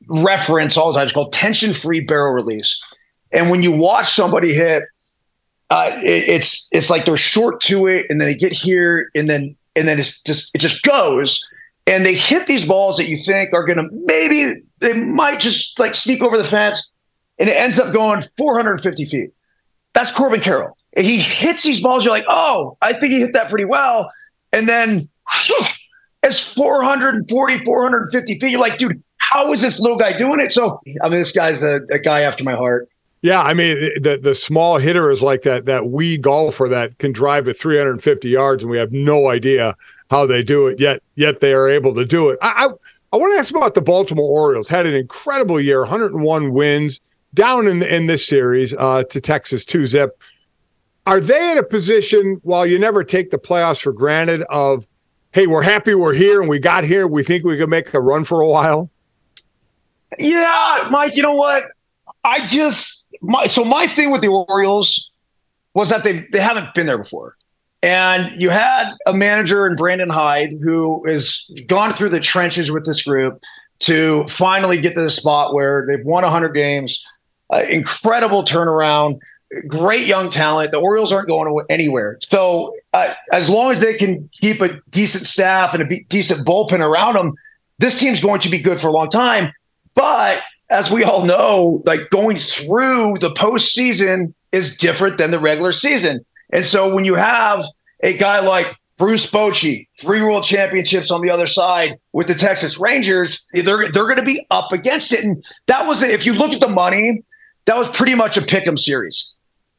[0.09, 1.03] reference all the time.
[1.03, 2.77] It's called tension free barrel release.
[3.31, 4.83] And when you watch somebody hit
[5.71, 9.29] uh, it, it's it's like they're short to it, and then they get here, and
[9.29, 11.43] then and then it's just it just goes,
[11.87, 15.95] and they hit these balls that you think are gonna maybe they might just like
[15.95, 16.91] sneak over the fence,
[17.39, 19.29] and it ends up going 450 feet.
[19.93, 20.77] That's Corbin Carroll.
[20.93, 22.03] And he hits these balls.
[22.03, 24.11] You're like, oh, I think he hit that pretty well,
[24.51, 25.07] and then
[26.21, 28.51] it's 440, 450 feet.
[28.51, 30.51] You're like, dude, how is this little guy doing it?
[30.51, 32.89] So I mean, this guy's a, a guy after my heart.
[33.21, 37.11] Yeah, I mean the the small hitter is like that that wee golfer that can
[37.11, 39.75] drive at 350 yards, and we have no idea
[40.09, 40.79] how they do it.
[40.79, 42.39] Yet yet they are able to do it.
[42.41, 42.69] I I,
[43.13, 44.69] I want to ask about the Baltimore Orioles.
[44.69, 46.99] Had an incredible year, 101 wins,
[47.35, 50.19] down in in this series uh, to Texas two zip.
[51.05, 54.87] Are they in a position while you never take the playoffs for granted of,
[55.31, 57.07] hey, we're happy we're here and we got here.
[57.07, 58.91] We think we can make a run for a while.
[60.19, 61.15] Yeah, Mike.
[61.15, 61.65] You know what?
[62.23, 65.11] I just my so my thing with the Orioles
[65.73, 67.37] was that they they haven't been there before.
[67.83, 72.85] And you had a manager in Brandon Hyde who has gone through the trenches with
[72.85, 73.41] this group
[73.79, 77.03] to finally get to the spot where they've won 100 games,
[77.51, 79.19] uh, incredible turnaround,
[79.67, 80.71] great young talent.
[80.71, 82.19] The Orioles aren't going anywhere.
[82.21, 86.79] So uh, as long as they can keep a decent staff and a decent bullpen
[86.79, 87.33] around them,
[87.79, 89.51] this team's going to be good for a long time.
[89.95, 95.73] But as we all know, like going through the postseason is different than the regular
[95.73, 96.25] season.
[96.51, 97.65] And so when you have
[98.01, 102.77] a guy like Bruce Bochy, three world championships on the other side with the Texas
[102.77, 105.23] Rangers, they're they're going to be up against it.
[105.23, 107.21] And that was if you look at the money,
[107.65, 109.33] that was pretty much a pick'em series.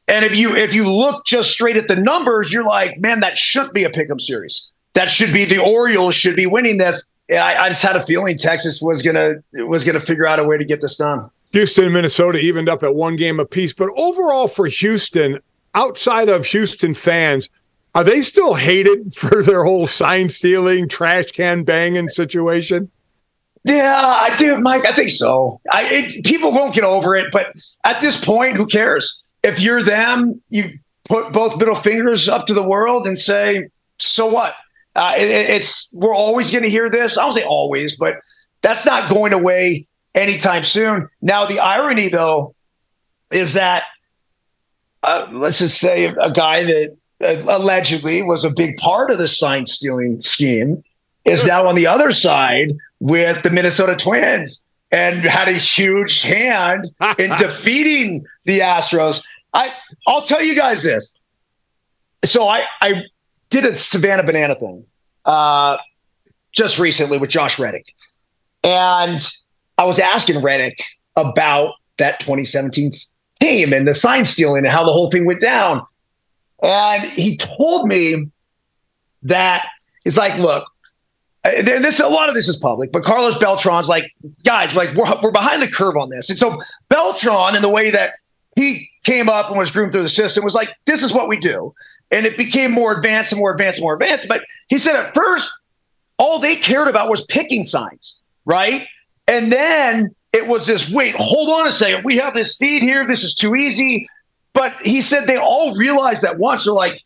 [0.09, 3.38] And if you if you look just straight at the numbers, you're like, man, that
[3.38, 4.68] shouldn't be a pick'em series.
[4.95, 7.03] That should be the Orioles should be winning this.
[7.31, 10.59] I, I just had a feeling Texas was gonna was gonna figure out a way
[10.59, 11.31] to get this done.
[11.53, 15.39] Houston Minnesota evened up at one game apiece, but overall for Houston,
[15.75, 17.51] outside of Houston fans,
[17.95, 22.91] are they still hated for their whole sign stealing, trash can banging situation?
[23.64, 24.85] Yeah, I do, Mike.
[24.87, 25.61] I think so.
[25.70, 27.53] I, it, people won't get over it, but
[27.85, 29.23] at this point, who cares?
[29.45, 33.68] If you're them, you put both middle fingers up to the world and say,
[33.99, 34.57] "So what?"
[34.95, 37.16] Uh, it, it's we're always going to hear this.
[37.16, 38.16] I don't say always, but
[38.61, 41.09] that's not going away anytime soon.
[41.20, 42.55] Now, the irony, though,
[43.30, 43.84] is that
[45.03, 49.28] uh, let's just say a guy that uh, allegedly was a big part of the
[49.28, 50.82] sign stealing scheme
[51.24, 56.86] is now on the other side with the Minnesota Twins and had a huge hand
[57.18, 59.24] in defeating the Astros.
[59.55, 59.72] I
[60.07, 61.12] I'll tell you guys this.
[62.24, 63.05] So I I
[63.53, 64.84] did a Savannah Banana thing
[65.24, 65.76] uh,
[66.50, 67.94] just recently with Josh Reddick.
[68.64, 69.18] And
[69.78, 70.82] I was asking Reddick
[71.14, 72.92] about that 2017
[73.40, 75.84] team and the sign stealing and how the whole thing went down.
[76.62, 78.26] And he told me
[79.22, 79.68] that
[80.03, 80.64] he's like, look,
[81.44, 84.11] uh, this a lot of this is public, but Carlos Beltran's like,
[84.44, 86.30] guys, like we're, we're behind the curve on this.
[86.30, 88.14] And so Beltran, in the way that
[88.57, 91.36] he came up and was groomed through the system, was like, this is what we
[91.36, 91.74] do
[92.12, 94.28] and it became more advanced and more advanced and more advanced.
[94.28, 95.50] But he said at first,
[96.18, 98.86] all they cared about was picking signs, right?
[99.26, 102.04] And then it was this wait, hold on a second.
[102.04, 103.06] We have this feed here.
[103.06, 104.08] This is too easy.
[104.52, 107.02] But he said they all realized that once, they're like,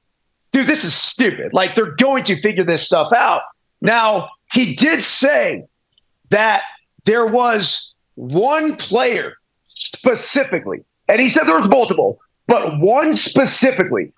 [0.50, 1.54] dude, this is stupid.
[1.54, 3.42] Like they're going to figure this stuff out.
[3.80, 5.64] Now, he did say
[6.30, 6.62] that
[7.04, 9.36] there was one player
[9.68, 14.12] specifically, and he said there was multiple, but one specifically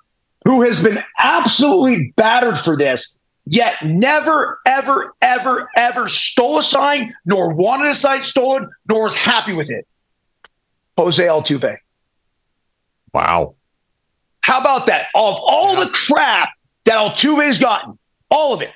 [0.48, 7.14] who has been absolutely battered for this, yet never, ever, ever, ever stole a sign,
[7.26, 9.86] nor wanted a sign stolen, nor was happy with it.
[10.96, 11.76] Jose Altuve.
[13.12, 13.56] Wow.
[14.40, 15.08] How about that?
[15.14, 16.48] Of all the crap
[16.86, 17.98] that Altuve's gotten,
[18.30, 18.70] all of it,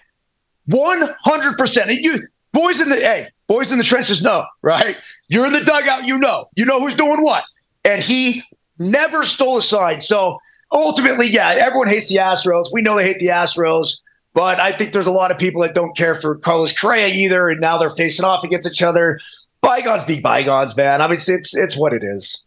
[0.68, 1.88] 100%.
[1.88, 4.98] And you, boys in the, hey, boys in the trenches know, right?
[5.28, 6.50] You're in the dugout, you know.
[6.54, 7.44] You know who's doing what.
[7.82, 8.42] And he
[8.78, 10.02] never stole a sign.
[10.02, 10.38] So
[10.72, 12.72] ultimately, yeah, everyone hates the Astros.
[12.72, 13.98] We know they hate the Astros.
[14.34, 17.50] But I think there's a lot of people that don't care for Carlos Correa either,
[17.50, 19.20] and now they're facing off against each other.
[19.60, 21.02] Bygones be bygones, man.
[21.02, 22.40] I mean, it's it's, it's what it is.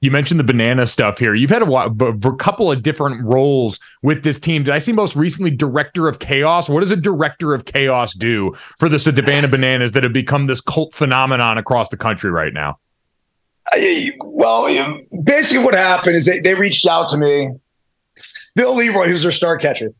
[0.00, 1.34] You mentioned the banana stuff here.
[1.34, 4.62] You've had a, a, couple of different roles with this team.
[4.62, 6.68] Did I see most recently director of chaos?
[6.68, 10.60] What does a director of chaos do for the Savannah Bananas that have become this
[10.60, 12.78] cult phenomenon across the country right now?
[14.20, 14.68] well,
[15.24, 17.50] basically, what happened is they, they reached out to me.
[18.54, 19.92] Bill Leroy, who's their star catcher,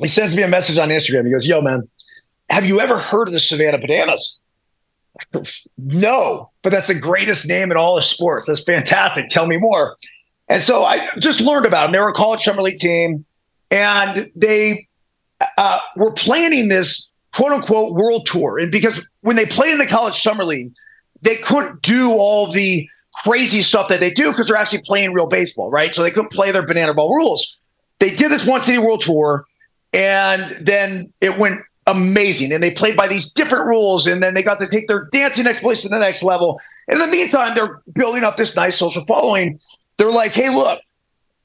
[0.00, 1.26] he sends me a message on Instagram.
[1.26, 1.88] He goes, Yo, man,
[2.50, 4.40] have you ever heard of the Savannah Bananas?
[5.78, 8.46] no, but that's the greatest name in all of sports.
[8.46, 9.28] That's fantastic.
[9.28, 9.96] Tell me more.
[10.48, 11.92] And so I just learned about them.
[11.92, 13.24] They were a college summer league team,
[13.70, 14.86] and they
[15.56, 18.58] uh, were planning this quote unquote world tour.
[18.58, 20.72] And because when they played in the college summer league,
[21.22, 25.28] they couldn't do all the crazy stuff that they do because they're actually playing real
[25.28, 25.94] baseball, right?
[25.94, 27.58] So they couldn't play their banana ball rules.
[27.98, 29.44] They did this one city world tour,
[29.92, 32.52] and then it went amazing.
[32.52, 35.46] And they played by these different rules, and then they got to take their dancing
[35.46, 36.60] exploits to the next level.
[36.88, 39.58] And in the meantime, they're building up this nice social following.
[39.98, 40.80] They're like, hey, look,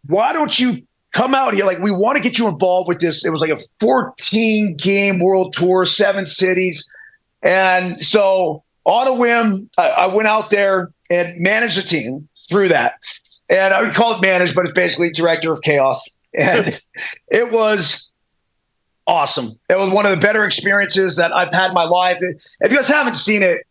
[0.07, 1.65] why don't you come out here?
[1.65, 3.23] Like, we want to get you involved with this.
[3.23, 6.87] It was like a 14 game world tour, seven cities.
[7.43, 12.69] And so on a whim, I, I went out there and managed a team through
[12.69, 12.95] that.
[13.49, 16.07] And I would call it manage, but it's basically director of chaos.
[16.37, 16.79] And
[17.29, 18.09] it was
[19.07, 19.57] awesome.
[19.69, 22.17] It was one of the better experiences that I've had in my life.
[22.21, 23.65] If you guys haven't seen it,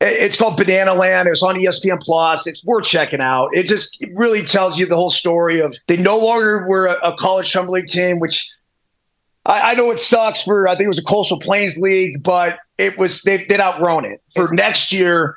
[0.00, 1.28] it's called Banana Land.
[1.28, 2.46] It's on ESPN Plus.
[2.46, 3.50] It's worth checking out.
[3.52, 7.50] It just really tells you the whole story of they no longer were a, college
[7.52, 8.50] summer league team, which
[9.46, 10.66] I, I, know it sucks for.
[10.66, 14.20] I think it was a Coastal Plains League, but it was they, they'd outgrown it.
[14.34, 15.36] For next year,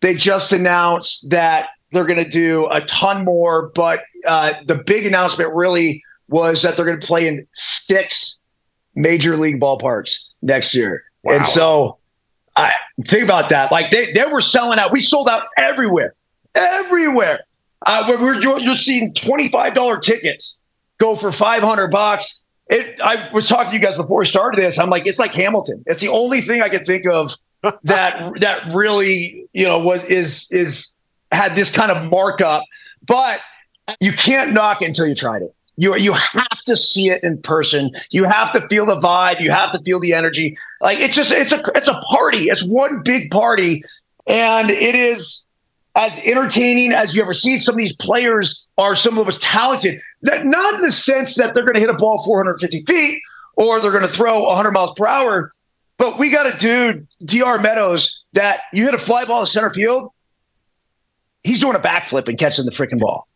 [0.00, 3.70] they just announced that they're going to do a ton more.
[3.74, 8.38] But uh, the big announcement really was that they're going to play in six
[8.94, 11.04] major league ballparks next year.
[11.22, 11.34] Wow.
[11.34, 11.98] And so
[12.56, 12.72] I
[13.08, 13.72] think about that.
[13.72, 14.92] Like they, they were selling out.
[14.92, 16.14] We sold out everywhere,
[16.54, 17.40] everywhere.
[17.86, 20.58] Uh, we're, we're, you're seeing $25 tickets
[20.98, 22.42] go for 500 bucks.
[22.68, 24.78] It, I was talking to you guys before we started this.
[24.78, 25.82] I'm like, it's like Hamilton.
[25.86, 27.34] It's the only thing I can think of
[27.84, 30.92] that that really, you know, was is is
[31.32, 32.64] had this kind of markup.
[33.06, 33.40] But
[34.00, 35.54] you can't knock it until you tried it.
[35.76, 37.90] You you have to see it in person.
[38.10, 39.40] You have to feel the vibe.
[39.40, 40.56] You have to feel the energy.
[40.80, 42.48] Like it's just it's a it's a party.
[42.48, 43.84] It's one big party,
[44.26, 45.44] and it is
[45.96, 47.58] as entertaining as you ever see.
[47.58, 50.00] Some of these players are some of the most talented.
[50.22, 53.20] That not in the sense that they're going to hit a ball 450 feet
[53.56, 55.52] or they're going to throw 100 miles per hour,
[56.00, 57.60] but we got a dude, Dr.
[57.60, 60.10] Meadows, that you hit a fly ball in center field.
[61.44, 63.28] He's doing a backflip and catching the freaking ball.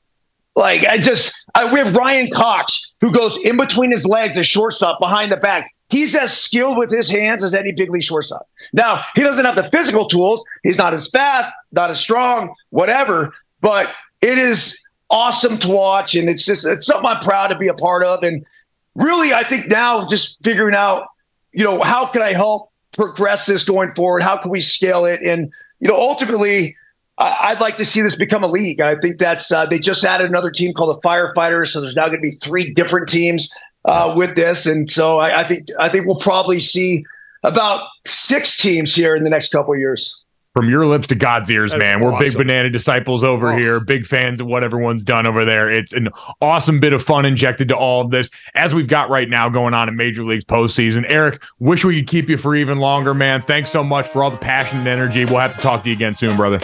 [0.57, 4.43] Like I just, I, we have Ryan Cox who goes in between his legs, the
[4.43, 5.75] shortstop behind the back.
[5.91, 8.49] He's as skilled with his hands as any big league shortstop.
[8.73, 10.43] Now he doesn't have the physical tools.
[10.63, 13.35] He's not as fast, not as strong, whatever.
[13.61, 17.69] But it is awesome to watch, and it's just it's something I'm proud to be
[17.69, 18.23] a part of.
[18.23, 18.47] And
[18.95, 21.09] really, I think now just figuring out,
[21.55, 24.23] you know, how can I help progress this going forward?
[24.23, 25.21] How can we scale it?
[25.23, 26.77] And you know, ultimately,
[27.19, 28.81] I'd like to see this become a league.
[28.81, 32.07] I think that's uh, they just added another team called the Firefighters, so there's now
[32.07, 33.49] going to be three different teams
[33.85, 37.05] uh, with this, and so I, I, think I think we'll probably see
[37.45, 40.24] about six teams here in the next couple years.
[40.55, 42.01] From your lips to God's ears, That's man.
[42.01, 43.57] We're big banana disciples over oh.
[43.57, 45.69] here, big fans of what everyone's done over there.
[45.69, 49.29] It's an awesome bit of fun injected to all of this, as we've got right
[49.29, 51.05] now going on in Major League's postseason.
[51.09, 53.43] Eric, wish we could keep you for even longer, man.
[53.43, 55.25] Thanks so much for all the passion and energy.
[55.25, 56.61] We'll have to talk to you again soon, brother.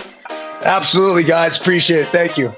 [0.63, 1.61] Absolutely, guys.
[1.61, 2.13] Appreciate it.
[2.13, 2.53] Thank you.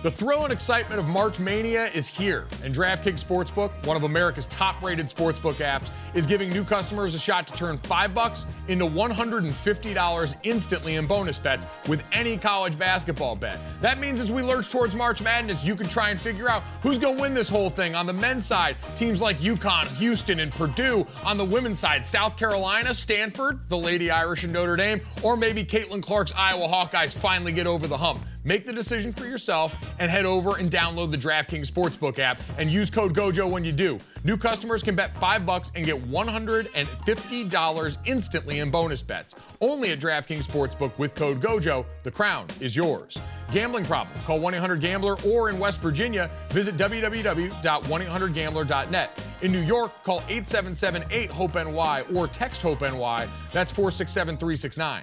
[0.00, 4.46] The thrill and excitement of March Mania is here, and DraftKings Sportsbook, one of America's
[4.46, 10.34] top-rated sportsbook apps, is giving new customers a shot to turn 5 bucks into $150
[10.44, 13.58] instantly in bonus bets with any college basketball bet.
[13.80, 16.96] That means as we lurch towards March Madness, you can try and figure out who's
[16.96, 17.96] going to win this whole thing.
[17.96, 21.08] On the men's side, teams like UConn, Houston, and Purdue.
[21.24, 25.64] On the women's side, South Carolina, Stanford, the Lady Irish, and Notre Dame, or maybe
[25.64, 28.24] Caitlin Clark's Iowa Hawkeyes finally get over the hump.
[28.48, 32.72] Make the decision for yourself and head over and download the DraftKings Sportsbook app and
[32.72, 34.00] use code GOJO when you do.
[34.24, 39.34] New customers can bet 5 bucks and get $150 instantly in bonus bets.
[39.60, 41.84] Only at DraftKings Sportsbook with code GOJO.
[42.04, 43.20] The crown is yours.
[43.52, 44.18] Gambling problem?
[44.24, 49.10] Call 1-800-GAMBLER or in West Virginia, visit www.1800gambler.net.
[49.42, 53.28] In New York, call 877-8-HOPE-NY or text HOPE-NY.
[53.52, 55.02] That's 467-369.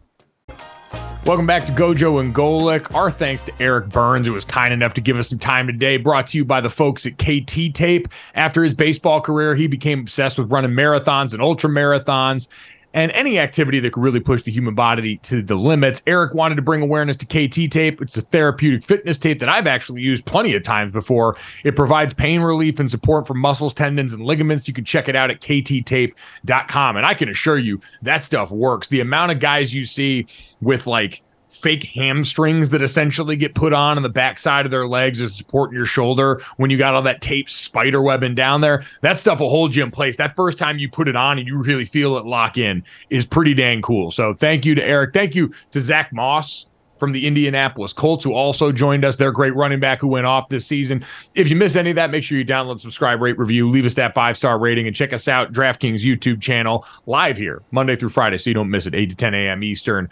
[1.25, 2.93] Welcome back to Gojo and Golic.
[2.95, 5.97] Our thanks to Eric Byrnes, who was kind enough to give us some time today.
[5.97, 8.07] Brought to you by the folks at KT Tape.
[8.33, 12.47] After his baseball career, he became obsessed with running marathons and ultra marathons
[12.93, 16.01] and any activity that could really push the human body to the limits.
[16.07, 18.01] Eric wanted to bring awareness to KT tape.
[18.01, 21.37] It's a therapeutic fitness tape that I've actually used plenty of times before.
[21.63, 24.67] It provides pain relief and support for muscles, tendons, and ligaments.
[24.67, 26.97] You can check it out at kttape.com.
[26.97, 28.87] And I can assure you that stuff works.
[28.89, 30.27] The amount of guys you see
[30.61, 31.21] with like
[31.51, 35.75] fake hamstrings that essentially get put on on the backside of their legs as supporting
[35.75, 38.83] your shoulder when you got all that tape spider webbing down there.
[39.01, 40.15] That stuff will hold you in place.
[40.15, 43.25] That first time you put it on and you really feel it lock in is
[43.25, 44.11] pretty dang cool.
[44.11, 45.13] So thank you to Eric.
[45.13, 46.67] Thank you to Zach Moss
[47.01, 49.15] from the Indianapolis Colts, who also joined us.
[49.15, 51.03] They're great running back who went off this season.
[51.33, 53.95] If you missed any of that, make sure you download, subscribe, rate, review, leave us
[53.95, 58.09] that five star rating, and check us out, DraftKings YouTube channel, live here Monday through
[58.09, 59.63] Friday, so you don't miss it, 8 to 10 a.m.
[59.63, 60.09] Eastern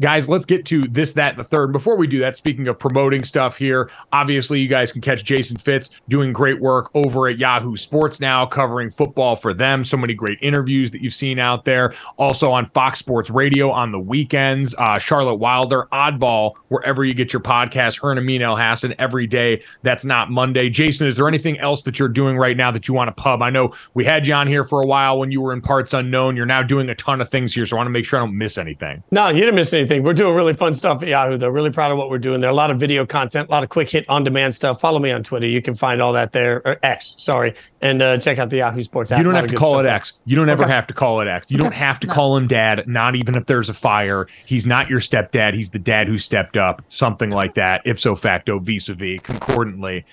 [0.00, 1.72] guys, let's get to this, that, the third.
[1.72, 5.56] Before we do that, speaking of promoting stuff here, obviously you guys can catch Jason
[5.56, 9.84] Fitz doing great work over at Yahoo Sports now, covering football for them.
[9.84, 11.92] So many great interviews that you've seen out there.
[12.16, 14.74] Also on Fox Sports Radio on the weekends.
[14.78, 18.00] Uh, Charlotte Wilder, Oddball, wherever you get your podcast.
[18.00, 19.62] Her and Amin Elhassan every day.
[19.82, 20.70] That's not Monday.
[20.70, 23.42] Jason, is there anything else that you're doing right now that you want to pub?
[23.42, 25.92] I know we had you on here for a while when you were in Parts
[25.92, 26.36] Unknown.
[26.36, 28.22] You're now doing a ton of things here, so I want to make sure I
[28.24, 29.02] don't miss anything.
[29.10, 31.36] No, you didn't miss anything We're doing really fun stuff at Yahoo.
[31.36, 32.40] They're really proud of what we're doing.
[32.40, 34.80] There a lot of video content, a lot of quick hit on demand stuff.
[34.80, 35.48] Follow me on Twitter.
[35.48, 38.82] You can find all that there, or X, sorry, and uh, check out the Yahoo
[38.82, 39.18] Sports app.
[39.18, 40.20] You don't have to call it X.
[40.26, 41.50] You don't ever have to call it X.
[41.50, 42.12] You don't have to no.
[42.12, 44.28] call him dad, not even if there's a fire.
[44.44, 45.54] He's not your stepdad.
[45.54, 50.04] He's the dad who stepped up, something like that, ipso facto, vis a vis, concordantly.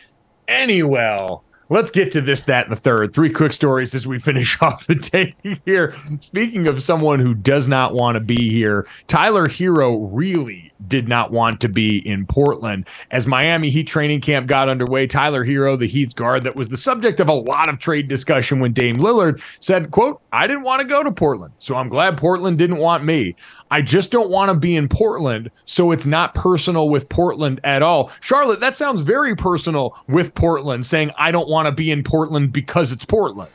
[0.47, 1.27] Anyway,
[1.69, 3.13] let's get to this, that, and the third.
[3.13, 5.93] Three quick stories as we finish off the day here.
[6.19, 11.31] Speaking of someone who does not want to be here, Tyler Herro really did not
[11.31, 12.87] want to be in Portland.
[13.11, 16.77] As Miami Heat training camp got underway, Tyler Herro, the Heat's guard that was the
[16.77, 20.81] subject of a lot of trade discussion when Dame Lillard said, quote, I didn't want
[20.81, 23.35] to go to Portland, so I'm glad Portland didn't want me.
[23.71, 27.81] I just don't want to be in Portland, so it's not personal with Portland at
[27.81, 28.11] all.
[28.21, 32.53] Charlotte, that sounds very personal with Portland, saying I don't want to be in Portland
[32.53, 33.51] because it's Portland.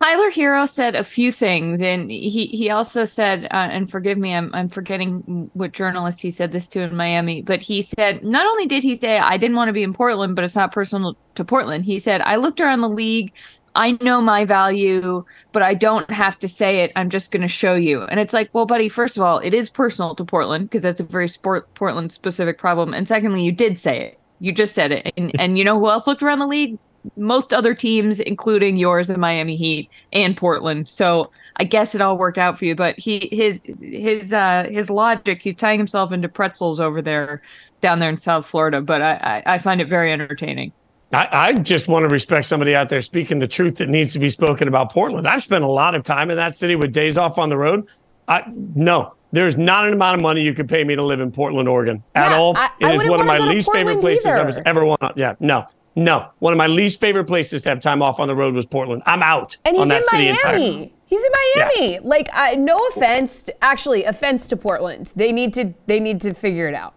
[0.00, 4.32] Tyler Herro said a few things, and he he also said, uh, and forgive me,
[4.32, 8.46] I'm I'm forgetting what journalist he said this to in Miami, but he said not
[8.46, 11.16] only did he say I didn't want to be in Portland, but it's not personal
[11.34, 11.84] to Portland.
[11.84, 13.32] He said I looked around the league,
[13.74, 16.92] I know my value, but I don't have to say it.
[16.96, 18.02] I'm just going to show you.
[18.02, 21.00] And it's like, well, buddy, first of all, it is personal to Portland because that's
[21.00, 24.20] a very sport Portland specific problem, and secondly, you did say it.
[24.40, 26.78] You just said it, and and you know who else looked around the league?
[27.16, 30.88] Most other teams, including yours, the Miami Heat and Portland.
[30.88, 32.74] So I guess it all worked out for you.
[32.74, 37.42] But he his his uh his logic, he's tying himself into pretzels over there
[37.80, 38.80] down there in South Florida.
[38.80, 40.72] But I I, I find it very entertaining.
[41.12, 44.18] I, I, just want to respect somebody out there speaking the truth that needs to
[44.18, 45.26] be spoken about Portland.
[45.26, 47.88] I've spent a lot of time in that city with days off on the road.
[48.26, 51.32] I no, there's not an amount of money you could pay me to live in
[51.32, 52.56] Portland, Oregon at yeah, all.
[52.80, 55.12] It is one of my least favorite places I've ever wanted.
[55.16, 55.66] Yeah, no,
[55.98, 58.64] no, one of my least favorite places to have time off on the road was
[58.64, 59.02] Portland.
[59.04, 59.56] I'm out.
[59.64, 60.66] And he's on that in city Miami.
[60.66, 60.90] Entire.
[61.06, 61.92] He's in Miami.
[61.94, 62.00] Yeah.
[62.02, 62.28] Like,
[62.58, 65.12] no offense, to, actually, offense to Portland.
[65.16, 65.74] They need to.
[65.86, 66.94] They need to figure it out.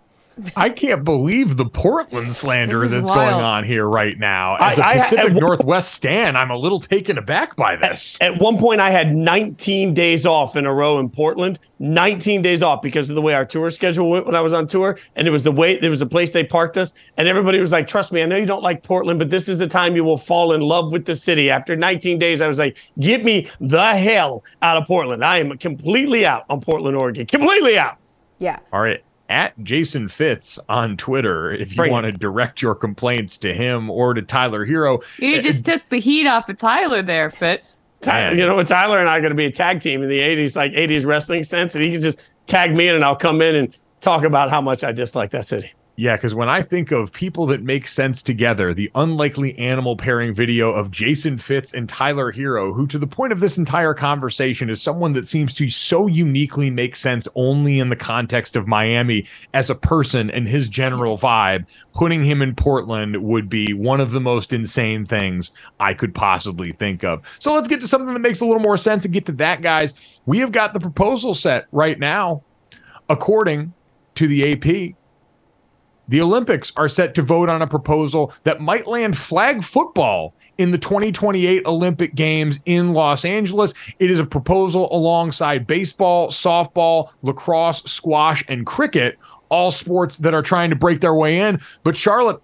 [0.56, 3.16] I can't believe the Portland slander that's wild.
[3.32, 4.56] going on here right now.
[4.60, 7.76] As a I- I- Pacific at one- Northwest stan, I'm a little taken aback by
[7.76, 8.18] this.
[8.22, 11.60] At one point, I had 19 days off in a row in Portland.
[11.80, 14.68] 19 days off because of the way our tour schedule went when I was on
[14.68, 17.60] tour, and it was the way there was a place they parked us, and everybody
[17.60, 19.96] was like, "Trust me, I know you don't like Portland, but this is the time
[19.96, 23.24] you will fall in love with the city." After 19 days, I was like, "Get
[23.24, 25.26] me the hell out of Portland!
[25.26, 27.26] I am completely out on Portland, Oregon.
[27.26, 27.98] Completely out."
[28.38, 28.60] Yeah.
[28.72, 29.02] All right.
[29.32, 31.94] At Jason Fitz on Twitter, if you Bring it.
[31.94, 35.02] want to direct your complaints to him or to Tyler Herro.
[35.20, 37.80] You uh, just took the heat off of Tyler there, Fitz.
[38.02, 38.38] Ty- Man.
[38.38, 38.68] you know what?
[38.68, 41.06] Tyler and I are going to be a tag team in the 80s, like 80s
[41.06, 44.26] wrestling sense, and he can just tag me in, and I'll come in and talk
[44.26, 45.72] about how much I dislike that city.
[45.98, 50.34] Yeah, because when I think of people that make sense together, the unlikely animal pairing
[50.34, 54.70] video of Jason Fitz and Tyler Herro, who to the point of this entire conversation
[54.70, 59.26] is someone that seems to so uniquely make sense only in the context of Miami
[59.54, 64.12] as a person and his general vibe, putting him in Portland would be one of
[64.12, 67.22] the most insane things I could possibly think of.
[67.40, 69.62] So let's get to something that makes a little more sense and get to that,
[69.62, 69.94] guys.
[70.26, 72.44] We have got the proposal set right now,
[73.10, 73.74] according
[74.16, 74.96] to the AP.
[76.12, 80.72] The Olympics are set to vote on a proposal that might land flag football in
[80.72, 83.74] the 2028 Olympic Games in Los Angeles.
[83.98, 90.42] It is a proposal alongside baseball, softball, lacrosse, squash, and cricket, all sports that are
[90.42, 91.62] trying to break their way in.
[91.86, 92.42] But Charlotte,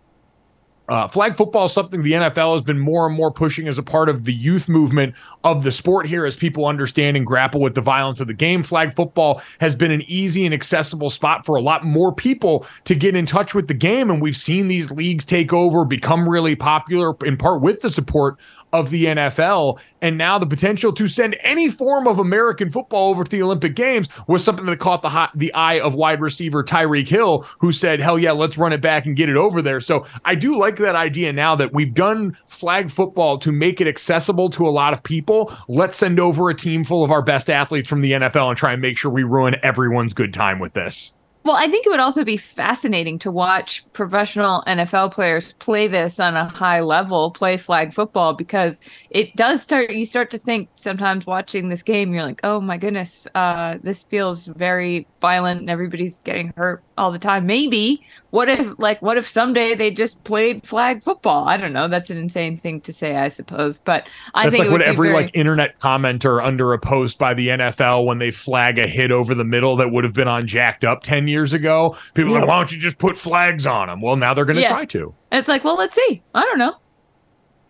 [0.90, 3.84] uh, flag football is something the NFL has been more and more pushing as a
[3.84, 7.76] part of the youth movement of the sport here as people understand and grapple with
[7.76, 8.64] the violence of the game.
[8.64, 12.96] Flag football has been an easy and accessible spot for a lot more people to
[12.96, 14.10] get in touch with the game.
[14.10, 18.38] And we've seen these leagues take over, become really popular in part with the support
[18.74, 19.80] of the NFL.
[20.02, 23.76] And now the potential to send any form of American football over to the Olympic
[23.76, 27.72] Games was something that caught the hot, the eye of wide receiver Tyreek Hill, who
[27.72, 29.80] said, hell yeah, let's run it back and get it over there.
[29.80, 33.88] So I do like that idea now that we've done flag football to make it
[33.88, 35.54] accessible to a lot of people.
[35.68, 38.74] Let's send over a team full of our best athletes from the NFL and try
[38.74, 41.18] and make sure we ruin everyone's good time with this.
[41.48, 46.20] Well, I think it would also be fascinating to watch professional NFL players play this
[46.20, 48.82] on a high level, play flag football, because
[49.12, 49.92] it does start.
[49.92, 54.04] You start to think sometimes watching this game, you're like, oh my goodness, uh, this
[54.04, 57.46] feels very violent and everybody's getting hurt all the time.
[57.46, 58.02] Maybe
[58.32, 61.48] what if, like, what if someday they just played flag football?
[61.48, 61.88] I don't know.
[61.88, 64.88] That's an insane thing to say, I suppose, but I That's think like would what
[64.90, 68.88] every very- like internet commenter under a post by the NFL when they flag a
[68.88, 71.96] hit over the middle that would have been on jacked up 10 years ago.
[72.14, 74.02] People are like, why don't you just put flags on them?
[74.02, 74.70] Well, now they're going to Yeah.
[74.70, 75.14] try to.
[75.32, 76.22] And it's like, well, let's see.
[76.36, 76.76] I don't know.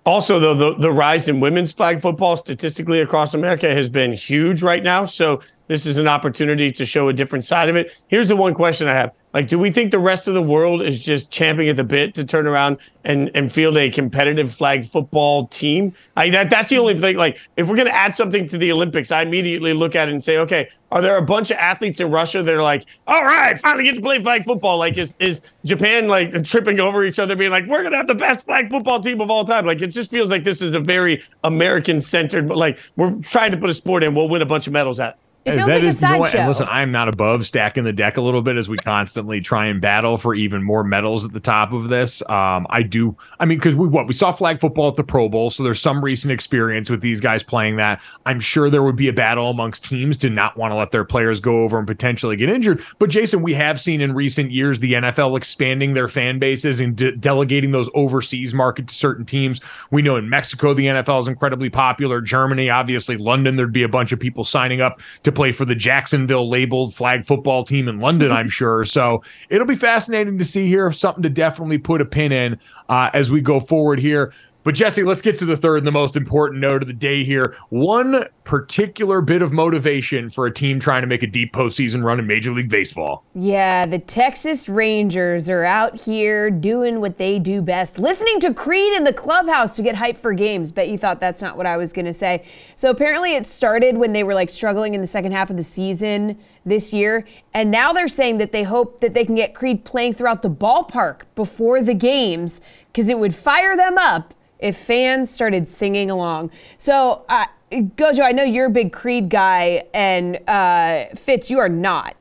[0.07, 4.63] Also, though, the, the rise in women's flag football statistically across America has been huge
[4.63, 5.03] right now.
[5.03, 8.01] So this is an opportunity to show a different side of it.
[8.07, 9.11] Here's the one question I have.
[9.37, 12.15] Like, do we think the rest of the world is just champing at the bit
[12.15, 15.93] to turn around and, and field a competitive flag football team?
[16.15, 17.17] I, that, that's the only thing.
[17.17, 20.13] Like, if we're going to add something to the Olympics, I immediately look at it
[20.13, 23.23] and say, okay, are there a bunch of athletes in Russia that are like, all
[23.23, 24.79] right, finally get to play flag football?
[24.79, 28.07] Like, is, is Japan like tripping over each other, being like, we're going to have
[28.07, 29.67] the best flag football team of all time?
[29.67, 33.57] Like, it just feels like this is a very American centered, like, we're trying to
[33.57, 35.19] put a sport in, we'll win a bunch of medals at.
[35.47, 36.23] It feels That like a is- you know?
[36.23, 39.67] And listen, I'm not above stacking the deck a little bit as we constantly try
[39.67, 42.21] and battle for even more medals at the top of this.
[42.29, 43.15] Um, I do.
[43.39, 45.81] I mean, because we what we saw flag football at the Pro Bowl, so there's
[45.81, 48.01] some recent experience with these guys playing that.
[48.25, 51.05] I'm sure there would be a battle amongst teams to not want to let their
[51.05, 52.81] players go over and potentially get injured.
[52.99, 56.95] But Jason, we have seen in recent years the NFL expanding their fan bases and
[56.95, 59.61] de- delegating those overseas market to certain teams.
[59.91, 62.21] We know in Mexico the NFL is incredibly popular.
[62.21, 65.75] Germany, obviously, London, there'd be a bunch of people signing up to play for the
[65.75, 68.83] Jacksonville labeled flag football team in London, I'm sure.
[68.83, 70.91] So it'll be fascinating to see here.
[70.91, 72.59] Something to definitely put a pin in
[72.89, 74.33] uh, as we go forward here.
[74.67, 77.23] But Jesse, let's get to the third and the most important note of the day
[77.23, 77.55] here.
[77.69, 82.19] One particular bit of motivation for a team trying to make a deep postseason run
[82.19, 83.23] in Major League Baseball.
[83.33, 88.91] Yeah, the Texas Rangers are out here doing what they do best, listening to Creed
[88.91, 90.73] in the clubhouse to get hyped for games.
[90.73, 92.45] Bet you thought that's not what I was going to say.
[92.75, 95.63] So apparently it started when they were like struggling in the second half of the
[95.63, 99.85] season this year, and now they're saying that they hope that they can get Creed
[99.85, 102.59] playing throughout the ballpark before the games
[102.91, 106.51] because it would fire them up if fans started singing along.
[106.77, 111.69] So, uh, Gojo, I know you're a big Creed guy, and uh, Fitz, you are
[111.69, 112.15] not.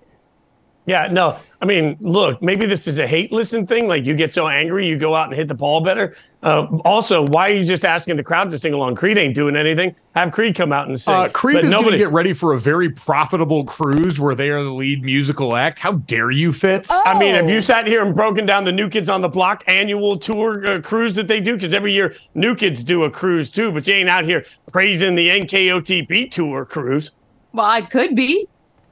[0.86, 1.36] Yeah, no.
[1.60, 3.88] I mean, look, maybe this is a hate listen thing.
[3.88, 6.14] Like you get so angry, you go out and hit the ball better.
[6.44, 8.94] Uh, also, why are you just asking the crowd to sing along?
[8.94, 9.96] Creed ain't doing anything.
[10.14, 11.12] Have Creed come out and sing.
[11.12, 14.48] Uh, Creed but is going to get ready for a very profitable cruise where they
[14.48, 15.80] are the lead musical act.
[15.80, 16.88] How dare you, Fitz?
[16.92, 17.02] Oh.
[17.04, 19.64] I mean, have you sat here and broken down the New Kids on the Block
[19.66, 21.54] annual tour uh, cruise that they do?
[21.54, 25.16] Because every year New Kids do a cruise too, but you ain't out here praising
[25.16, 27.10] the NKOTB tour cruise.
[27.52, 28.46] Well, I could be.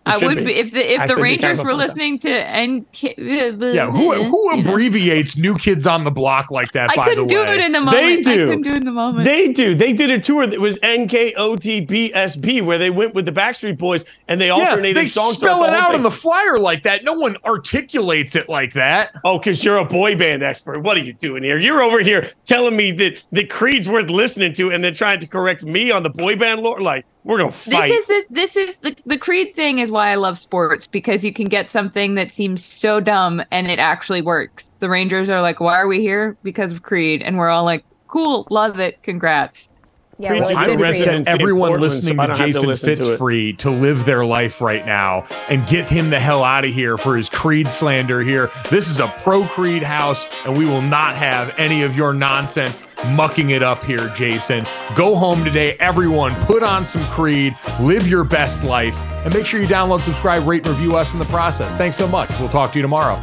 [0.06, 0.44] I would be.
[0.44, 0.54] be.
[0.56, 3.04] if the if I the Rangers were listening to NK.
[3.04, 5.42] Uh, yeah, who who abbreviates know?
[5.50, 6.90] New Kids on the Block like that?
[6.90, 8.02] I couldn't do it in the moment.
[8.02, 8.32] They do.
[8.32, 9.24] I couldn't do it in the moment.
[9.24, 9.74] They do.
[9.74, 14.40] They did a tour that was NKOTBSB where they went with the Backstreet Boys and
[14.40, 15.36] they alternated yeah, they songs.
[15.36, 15.96] spell it out thing.
[15.96, 17.02] on the flyer like that.
[17.04, 19.14] No one articulates it like that.
[19.24, 20.80] Oh, because you're a boy band expert.
[20.82, 21.58] What are you doing here?
[21.58, 25.26] You're over here telling me that the Creed's worth listening to, and then trying to
[25.26, 26.80] correct me on the boy band lore.
[26.80, 27.88] Like we're gonna fight.
[27.88, 31.24] This is this this is the the Creed thing is why I love sports because
[31.24, 34.68] you can get something that seems so dumb and it actually works.
[34.68, 36.36] The Rangers are like, why are we here?
[36.42, 39.70] Because of Creed, and we're all like, cool, love it, congrats.
[40.18, 44.24] Yeah, really I recommend everyone listening so to Jason to Fitz to to live their
[44.24, 48.20] life right now and get him the hell out of here for his Creed slander
[48.20, 48.50] here.
[48.70, 52.80] This is a pro Creed house, and we will not have any of your nonsense
[53.10, 54.66] mucking it up here, Jason.
[54.94, 56.34] Go home today, everyone.
[56.44, 60.66] Put on some Creed, live your best life, and make sure you download, subscribe, rate,
[60.66, 61.74] and review us in the process.
[61.74, 62.30] Thanks so much.
[62.38, 63.22] We'll talk to you tomorrow.